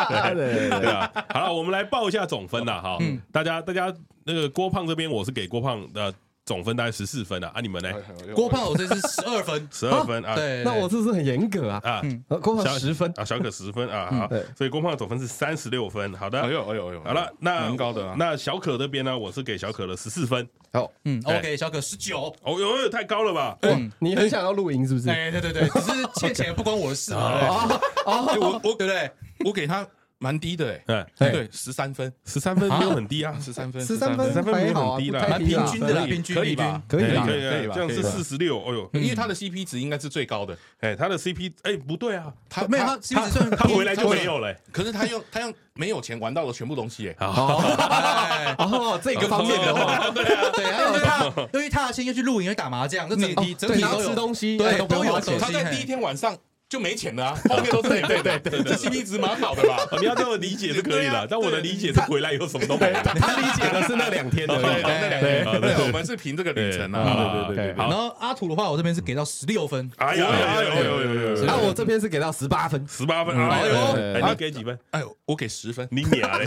[0.08, 2.98] 对对对啊，好了，我们来报一下总分啦哈。
[3.34, 6.14] 大家大家那个郭胖这边我是给郭胖的。
[6.50, 7.94] 总分大概十四分啊，啊，你们呢？
[8.34, 11.80] 郭胖我这是十二分， 十二分啊，对，那我是不是很严格啊？
[11.84, 12.02] 啊，
[12.42, 14.28] 郭胖十分啊，小可十分啊，好，
[14.58, 16.12] 所以郭胖的总分是三十六分。
[16.16, 18.16] 好的，哎呦哎呦哎呦，好了，那蛮高的啊。
[18.18, 20.50] 那小可这边呢，我是给小可了十四分。
[20.74, 22.34] 好，嗯，OK，小可十九。
[22.42, 23.56] 哦哟，太高了吧？
[23.62, 25.08] 嗯，你很想要露营是不是？
[25.12, 27.20] 哎，对对对，只是欠钱不关我的事嘛。
[27.22, 29.12] 哦哦，我我对不对？
[29.46, 29.86] 我给他。
[30.22, 34.54] 蛮低的哎，对，十三分，十三分没有很低啊，十三分，十三分，十三分。
[34.54, 36.82] 没有很低啦，蛮平均的啦，平均可以吧？
[36.90, 54.10] 可以可以可以这样是四十六，哎呦，因为他的 CP 值应该是最高的，哎，他的 CP，哎，不对啊，他没有他 CP 值算他回来就没有了，可是他用他用没有钱玩到了全部东西，哎，哦， 这个方面的话，对啊，对啊，因为他因为他先要去露营，要打麻将，这整体整体都有。
[54.10, 56.36] 吃东西，对，都有他在第一天晚上。
[56.70, 59.76] 就没钱了啊， 后面都是对对对对，这 CP 值蛮好的吧？
[60.00, 63.02] 你要这么理解是可以的，但我的理解是回来以后什么都没了。
[63.04, 67.76] 他理解的是那两天的，对那两天，对，我们是凭这个旅程啊，对对对。
[67.76, 69.90] 然后阿土的话，我这边是给到十六分。
[69.98, 71.44] 哎呦，哎呦呦呦呦！
[71.44, 73.36] 那我这边是给到十八分，十八分。
[73.36, 74.78] 哎呦，你给几分？
[74.92, 75.88] 哎呦，我给十分。
[75.90, 76.46] 你娘嘞！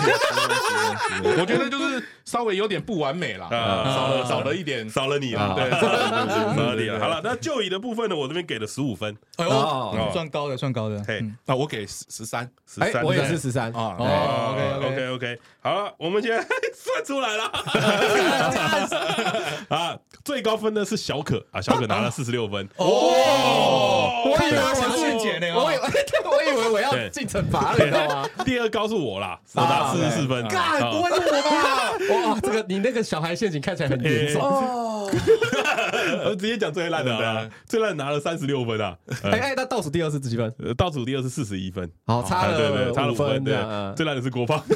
[1.24, 7.00] 我觉得就是稍微有点不完美了，少了少了一点，少了你了，对，少了你了。
[7.00, 9.16] 好了，那就椅的部分呢，我这边给了十五分。
[9.36, 11.02] 哎呦，算高的，算高的。
[11.06, 13.96] 嘿，那我给十十三，十三，我也是十三啊。
[13.98, 16.44] OK OK OK，好了，我们现在
[16.74, 17.44] 算出来了。
[19.68, 22.68] 啊，最高分的是小可啊，小可拿了四十六分。
[22.76, 25.82] 哦，我以为我是进阶呢，我以为
[26.24, 28.28] 我以为我要进惩罚了，你知道吗？
[28.44, 30.46] 第二高是我啦，我拿四十四分。
[30.48, 31.92] 干，不会是我吧？
[32.30, 35.10] 哇，这个你那个小孩陷阱看起来很严重哦。
[36.24, 38.96] 我直接讲最烂的，最烂拿了三十六分啊。
[39.24, 40.52] 哎哎，那倒数第二是几分？
[40.76, 43.44] 倒数第二是四十一分，好，差了，对对，差了五分。
[43.44, 43.54] 对，
[43.96, 44.58] 最烂的是郭胖，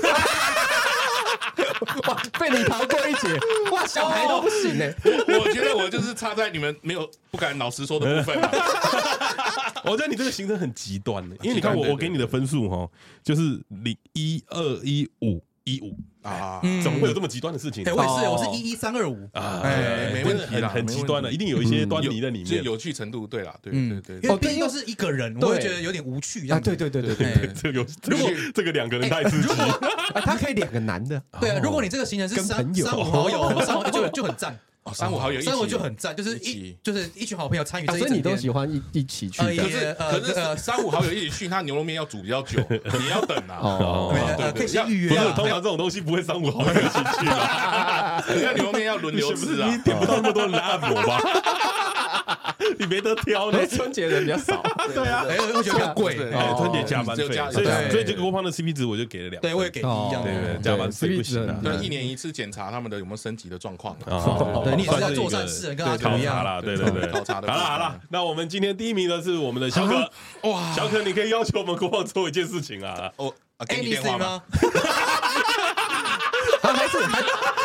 [2.08, 3.38] 哇，被你逃过一劫，
[3.72, 4.84] 哇，小孩都不行呢。
[5.04, 8.40] 我觉得我就是差在你们没有不敢老实说的部分。
[9.84, 12.88] 我觉得你这个行程很极端的，因为你看我我给你的分数哈，
[13.22, 15.94] 就是零一二一五一五。
[16.22, 17.84] 啊，怎么会有这么极端的事情？
[17.84, 19.16] 哎，我也是，我是一一三二五。
[19.32, 26.58] 啊，哎，没问题，很极端的，一定有一些端倪在里面，有趣程度，对啦，对对对，因为毕竟都是一个人，我会觉得有点无趣啊。
[26.58, 29.48] 对对对对对，这个如果这个两个人太刺激，
[30.24, 34.58] 他可以两个男的，对啊，如果你这个行程是三三五好友， 三五就就很赞。
[34.92, 39.42] 三五好友，三五就很赞，就是一就是一群好朋友参与所以你都喜欢一一起去。
[39.42, 43.58] 可是可是三五好友一起去，他牛肉面要煮比较久， 你要等啊。
[43.60, 45.08] 哦，对可以先预约。
[45.08, 51.20] 不是，通常这种东西不会三五好友一起去的， 人家牛肉面要轮流吃啊，你点不到那么多人来按摩吧？
[52.78, 54.62] 你没得挑的， 春节人比较少，
[54.94, 56.16] 对啊，哎，我觉得比较贵，
[56.56, 63.96] 春节加班费，所以所以这个郭胖的 CP 值我就给了两，对，我也给一样，对对，加班费不行，对，一年一次检查他们的有没有升级的状况，
[64.64, 67.50] 对，你是要做善事，跟他考察了，对对对，考察的。
[67.50, 69.94] 好了好了，那我们今天第一名的是我们的小可，
[70.50, 73.32] 哇，小可，你可以要求我们郭胖做一件事情啊，哦，
[73.68, 74.42] 给你电话吗？
[76.62, 76.98] 还是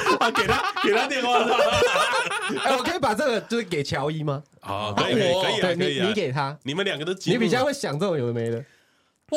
[0.19, 1.39] 啊，给他给他电话。
[2.63, 4.41] 哎，我可以把这个就是给乔伊吗？
[4.61, 8.63] 啊，可以可以可以，你你给他，你们两个都，你比较会想这种有的没的。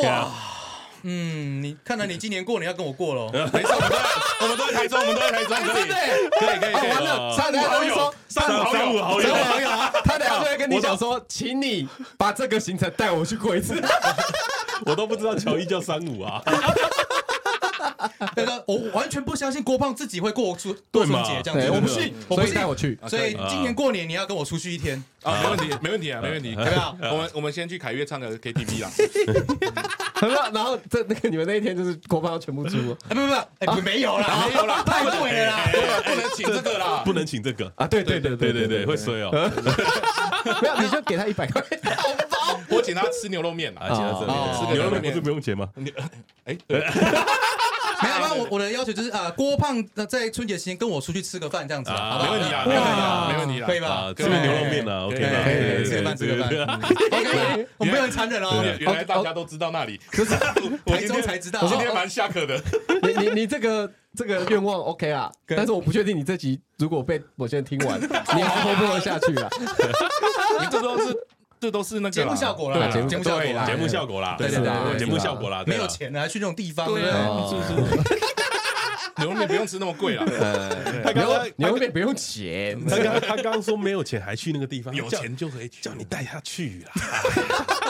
[0.03, 0.29] 哇，
[1.03, 3.31] 嗯，你看来你今年过年要跟我过喽。
[3.53, 3.77] 没错，
[4.41, 5.85] 我们都在台中，我们都在台中，可以
[6.59, 6.91] 可以可以。
[6.91, 9.69] 完了，三五好友，三五好友，好友，好友，
[10.05, 11.89] 他等下就会跟你讲说，请你
[12.19, 13.81] 把这个行程带我去过一次。
[14.87, 16.43] 我都不知道乔伊叫三五啊。
[18.35, 22.99] 对 的，我完全不相信郭胖自己会过出过春节这样子，我不信，所以带我去。
[23.09, 25.03] 所以今年过年你要跟我出去一天。
[25.23, 26.95] 啊，没问题，没问题啊， 没问题，对吧？
[27.11, 28.91] 我们我们先去凯悦唱个 KTV 啦。
[30.53, 32.77] 然后这那个你们那一天就是郭胖要全部出，
[33.09, 35.63] 不不不，哎，没有啦，没有啦，太贵了啦，
[36.05, 37.73] 不能请这个啦，不能请这个。
[37.77, 39.31] 啊，对对对对对对，会衰哦。
[39.31, 41.63] 不要，你就给他一百块。
[41.97, 45.01] 红包，我请他吃牛肉面啊，请他吃牛肉面。
[45.01, 45.67] 不是不用钱吗？
[46.45, 46.55] 哎。
[48.03, 52.25] 没有，那，我我的要求就是啊，郭胖在春节期间跟我出去吃个饭，这样子，好吧？
[52.25, 54.13] 没问题啊，没问题啊，没问题啊，可以吧？
[54.17, 55.29] 吃个牛肉面啊，OK 吧？
[55.85, 56.81] 吃个饭，吃个饭
[57.11, 58.63] ，OK，我没有很残忍哦。
[58.79, 60.35] 原来大家都知道那里，可是
[60.87, 61.61] 台中才知道。
[61.63, 62.61] 我今天蛮下课的。
[63.03, 69.49] 你你你这个这个愿望 OK 啊，但是我不确定你这集如果被我先听完，你还活不活下去啊？
[70.61, 71.17] 你这都是。
[71.65, 77.01] 这都是那个节目效果啦，节目效果啦，节目效果啦，对对对，节目效果啦，没有钱还去那种地方，对
[79.17, 80.25] 牛肉面不用吃那么贵啦，
[81.15, 81.25] 牛
[81.57, 82.79] 牛肉面不用钱。
[82.87, 86.93] 他刚他刚说没有钱还去那个地方，有钱就可以叫你带他去啦。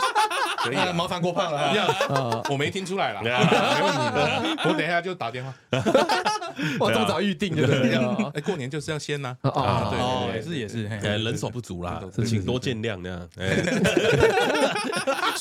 [0.64, 1.58] 可以啊，麻烦郭胖了。
[1.60, 3.40] 啊，我没听出来了，没啊
[3.82, 4.40] 问题的。
[4.64, 5.52] 我等一下就打电话。
[6.80, 8.32] 我这么早预定就对了。
[8.34, 9.36] 哎，过年就是要先呐。
[9.42, 13.28] 哦啊，对也是也是，嘿呃，人手不足啦，是请多见谅那样。
[13.38, 13.56] 哎，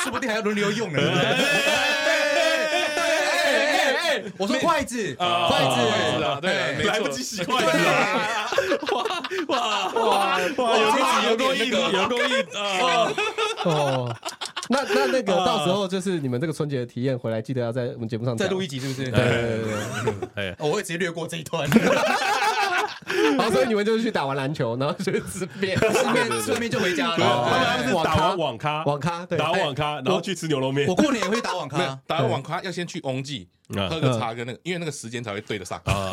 [0.02, 1.00] 说不定还要轮流用呢。
[4.06, 5.76] 哎，我说筷子，啊筷子
[6.42, 8.50] 对来不及洗筷子啊！
[9.48, 9.54] 哇
[9.94, 10.40] 哇哇！
[10.40, 12.60] 有够有够硬，有够硬啊！
[13.66, 14.16] 哦，
[14.74, 19.12] 那那那个到时候就是你们这个春节的体验回来，记得要在我们节目上再录一集是不是？
[19.12, 19.22] 对对
[19.62, 20.56] 对对。
[20.60, 21.70] 我会直接略过这一段，
[23.38, 27.50] 好，所以你们就是去打完篮球，然后就吃面， 顺便顺便就回家对，了。
[27.50, 30.96] 他们是打完网咖，网咖，对，打完网咖，然后去吃牛肉面我。
[30.96, 35.82] 过年也会打网咖，打完网咖要先去翁记啊喝个茶跟那个，因为那个时间才会对得上。
[35.86, 36.04] 对对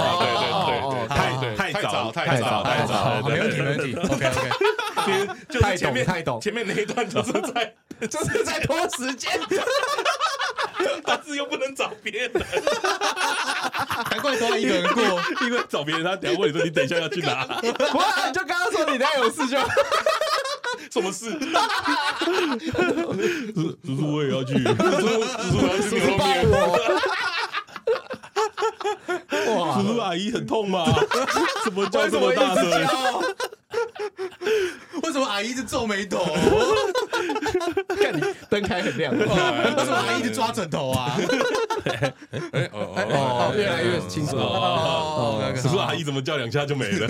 [0.66, 3.94] 对对，太对太早太太早早太早，好，没问题没问题。
[3.94, 4.26] OK
[4.96, 7.74] OK，就是太前面懂太懂前面那一段就是在
[8.06, 9.30] 就是在拖时间。
[11.04, 12.32] 但是又不能找别人，
[14.10, 15.02] 难怪都要一个人过。
[15.42, 17.46] 因为找别人，他等下问你说你等一下要去哪？
[17.94, 19.58] 哇，你就刚刚说你等下有事就。
[20.90, 21.30] 什么事？
[23.54, 26.36] 叔叔叔我也要去，叔叔叔叔我要去牛肉抱面。
[29.74, 30.84] 叔叔阿姨很痛吗？
[31.64, 32.86] 怎么叫这么大直声？
[32.86, 33.20] 叫？
[35.02, 36.24] 为什么阿姨一直皱眉头？
[38.00, 41.16] 看你灯开很亮，为什么阿姨一直抓枕头啊？
[42.52, 44.42] 哎哦哦哦，越来越清楚了。
[44.42, 47.08] 哦叔叔阿姨怎么叫两下就没了？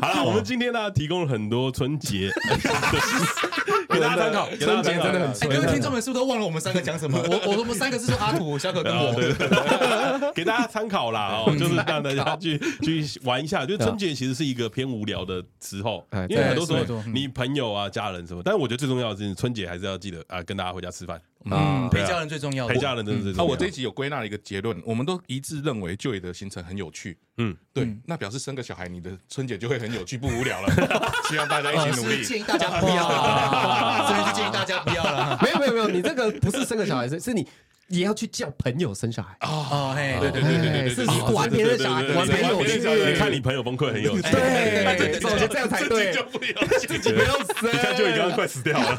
[0.00, 2.30] 好了， 我们今天呢提供了很多春节
[3.88, 7.18] 给大家参考，给大家参考春节真的很哎，春各位听众们是不是都忘了我们三个讲什么？
[7.46, 9.14] 我我们三个是说阿土、小可跟我。
[9.14, 13.66] 对对，给大家参考啦哦，就是让大家去去玩一下。
[13.66, 22.66] 就是春节其实是一个偏无聊的时候哎，因为很多时候你朋友啊、家人什么，但是我觉得最重要的是春节还是要记得啊，跟大家回家吃饭，嗯，陪家人最重要。
[22.68, 23.50] 陪家人真的是最啊，重要。
[23.50, 27.18] 我这一集有归纳了一个结论，我们都一致认为 Joy 的行程很有趣。
[27.38, 30.72] 嗯，对嗯，那表示生个小孩，你的春节就会很有趣，不无聊了。
[31.28, 32.22] 希望大家一呃起努力。
[32.22, 35.38] 是建议大家不要了，这边就建议大家不要了。
[35.42, 37.46] 没有没有没有，你这个不是生个小孩，是是你
[37.88, 39.36] 也要去叫朋友生小孩。
[39.40, 46.12] 哦，嘿，对对对对对对是，你玩别人的小孩，玩朋友玩别人去小孩你看你朋友崩溃很有趣，对对，我觉得这样才对。
[46.12, 48.96] 就不要自己不要生，你看就已经快死掉了。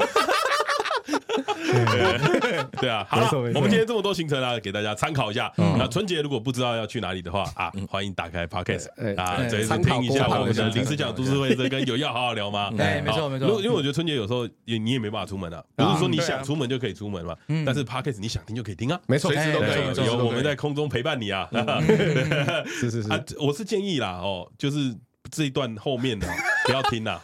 [1.36, 5.50] 对 对啊，好了，我们今天这么多行程啊，给大家参考一下。
[5.56, 12.70] 那春节如果不知道要去哪里的话啊，欢迎打开 Podcast 哎啊，哎这次听一下我们的的临时讲都市会这跟有要好好聊吗？
[12.76, 13.48] 对没错好没错。
[13.60, 21.48] 因为我觉得春节有时候也你也没办法出门啊，不是说你想出门就可以出门嘛，但是 Podcast 你想听就可以听啊，没错，随时都可以有我们在空中陪伴你啊。
[22.66, 23.10] 是是是。
[23.10, 24.94] 啊，我是建议啦，哦，就是
[25.30, 26.26] 这一段后面的
[26.66, 27.20] 不要听啦。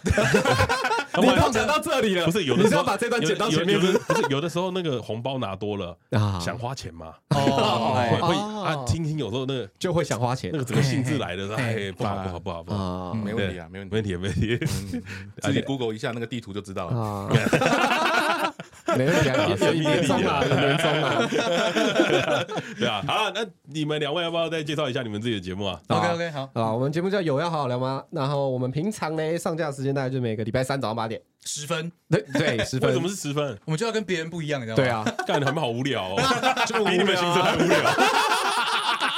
[1.16, 6.38] 你都讲到这里了，不是有的时候你是要把这段剪到前面，不是不是有的时候那个红包拿多了啊。
[6.38, 8.34] 想花钱嘛，哦， 会
[8.64, 10.50] 啊听听有时候那个就会想花钱。
[10.52, 13.14] 那个整个兴致来了，嘿哎不好不好不好不好，啊。
[13.14, 13.94] 没问题啊，没问题。
[13.94, 14.58] 没问题没问题，
[15.42, 17.28] 自己 Google 一下那个地图就知道了。
[18.88, 21.28] 啊， 没问题啊，有有年终啊，有年终啊，
[22.78, 25.80] 对啊，好了，那你们两位要不要再介绍一下你们自己的节目啊？
[25.88, 28.02] OK OK 好，啊，我们节目叫有要好好聊吗？
[28.10, 33.58] 然后我们平常呢上架时间大概就每个礼拜三早上八点，十分，对对，十分为什么是十分？
[33.64, 34.82] 我们就要跟别人不一样，你知道吗？
[34.82, 36.16] 对，啊，干他们好无聊哦，
[36.86, 38.47] 比你们行程还无聊。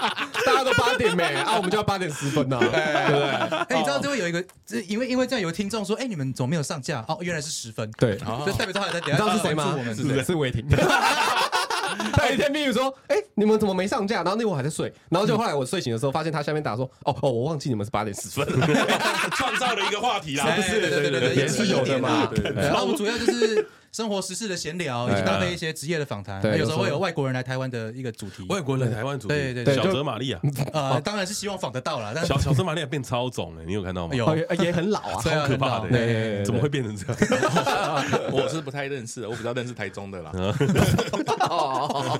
[0.47, 3.59] 大家都八点没啊，我们就要八点十分呢，对不对？
[3.69, 7.05] 哎，你知道就会有一个，这因为因为这样有听众说，哎，你们怎么没有上架？
[7.09, 9.83] 哦，原来是十分，对，所以代表他还在等你下知道是谁吗我？
[9.83, 10.23] 们是谁？
[10.25, 10.67] 是伟霆。
[12.13, 14.23] 他有一天，比如说，哎，你们怎么没上架？
[14.23, 18.47] 然后那我还在睡，然后就后来我睡醒的时候，发现他下面打说，哦哦，我忘记你们是八点十分，
[19.37, 28.47] 创造了一个话题啦，是对对对对对，也是有的嘛对对对然后我们主要就是生活时事的闲聊，以及搭配一些职业的访谈，对有时候会有外国人来台湾的一个主题。
[28.49, 30.39] 外国人台湾主题，对对对小就泽玛利亚，
[30.73, 34.15] 呃，当然是希望访得到啦，但小小泽玛利亚变超肿了，你有看到吗？
[34.15, 34.25] 有。
[34.25, 35.89] 哦也也很老啊，超可怕的。
[36.45, 37.17] 怎么会变成这样？
[38.31, 40.31] 我是不太认识的，我比较认识台中的啦。
[41.49, 42.17] 哦。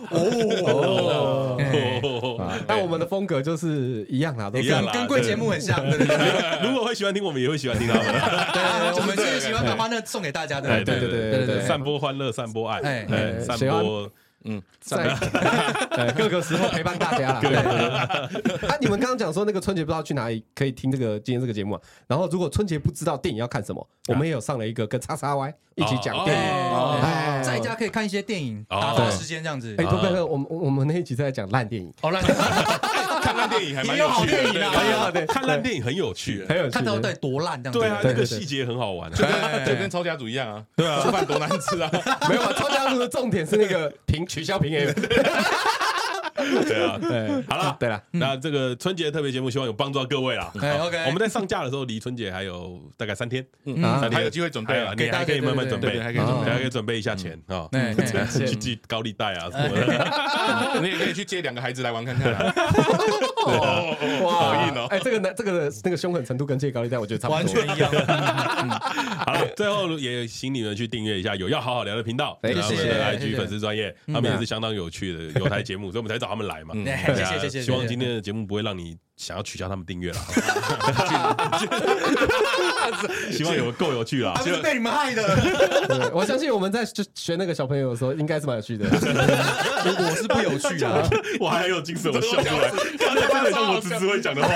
[2.67, 5.99] 但我们的风格就是一样啦，都是一样啦跟贵节目很像，对。
[5.99, 6.69] 对对对。
[6.69, 8.05] 如果会喜欢听，我们也会喜欢听他们。
[8.05, 14.11] 对，我们是喜欢把欢乐送给大家的，对对对对对散播欢乐，散播爱，哎哎，散播
[14.45, 15.05] 嗯，在
[15.91, 17.41] 呃 各个时候陪伴大家啦。
[17.45, 17.51] 对。
[17.51, 18.59] 对。
[18.59, 26.43] 对啊，你们刚刚讲说那个春节不知道去哪里可以听这个今天这个节目啊，然后如果春节不知道电影要看什么，我们也有上了一个跟叉叉 Y 一起讲电影。
[26.71, 26.99] 哦。
[27.03, 28.81] 哎，在家可以看一些电影，哦。
[28.81, 29.75] 打发时间这样子。
[29.77, 29.85] 哎，。
[29.85, 32.35] 不不不，我们我们那一集在讲烂电影，好了，看
[33.33, 34.43] 看烂电影还蛮也有好趣的。
[34.43, 34.73] 电影啊。
[34.77, 37.15] 哎呀对看烂电影很有趣，很有趣，看到对。
[37.15, 37.79] 多烂这样子。
[37.79, 39.11] 对啊，那个细节很好玩。
[39.13, 41.91] 就跟就跟抄家族一样啊，对啊，吃饭多难吃啊，
[42.29, 44.93] 没有啊，超家族的重点是那个平取消平 A。
[46.67, 50.51] 对啊，对，好了，对了，那这个春节特别节目希望有帮助到各位啦。
[50.55, 54.01] OK 我们在上架的时候离春节还有大概三天，嗯，啊。
[54.01, 54.19] 三天。
[54.19, 56.51] 还有机会准备啊，你还可以慢慢准备，还可以准备。
[56.51, 57.69] 还可以准备一下钱啊，
[58.31, 60.81] 去寄高利贷啊什么的。
[60.81, 62.33] 你也可以去借两个孩子来玩看看
[63.47, 67.37] 啊，哦哇，好硬哦哎，这个男，这个的那个凶狠程度跟借高利贷，我觉得差不多。
[67.37, 67.91] 完全一样。
[69.27, 76.75] 好了，最后也请你们去订阅一下有要好好聊的频道，哎他们谢谢 IG 粉丝专业，他们也是相当有趣的有台节目，所以我们才找他们来嘛。
[76.75, 77.63] 谢谢谢谢。
[77.63, 80.17] 希望今天的节目不会让你想要取消他们订阅了，
[83.31, 84.33] 希望有够有趣啦。
[84.35, 85.37] 他不是被你们害的，
[85.87, 88.87] 对我相信我们在就学那个小朋友的时候，应该是蛮有趣的。
[88.89, 91.07] 我是不有趣啊。
[91.39, 94.49] 我还很有精神，我笑出来，真的真的像我侄子会讲的话，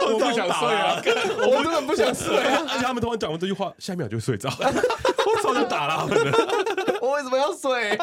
[0.00, 1.00] 我不想睡啊，
[1.48, 2.60] 我真的不想睡啊！
[2.68, 6.38] 而且他们突然讲完这句话，下一秒就睡着，我早就打了他们了。
[7.00, 7.96] 我为什么要睡？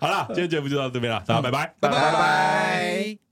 [0.00, 3.25] 好了，今天节目就到这边了，大家拜拜，拜拜。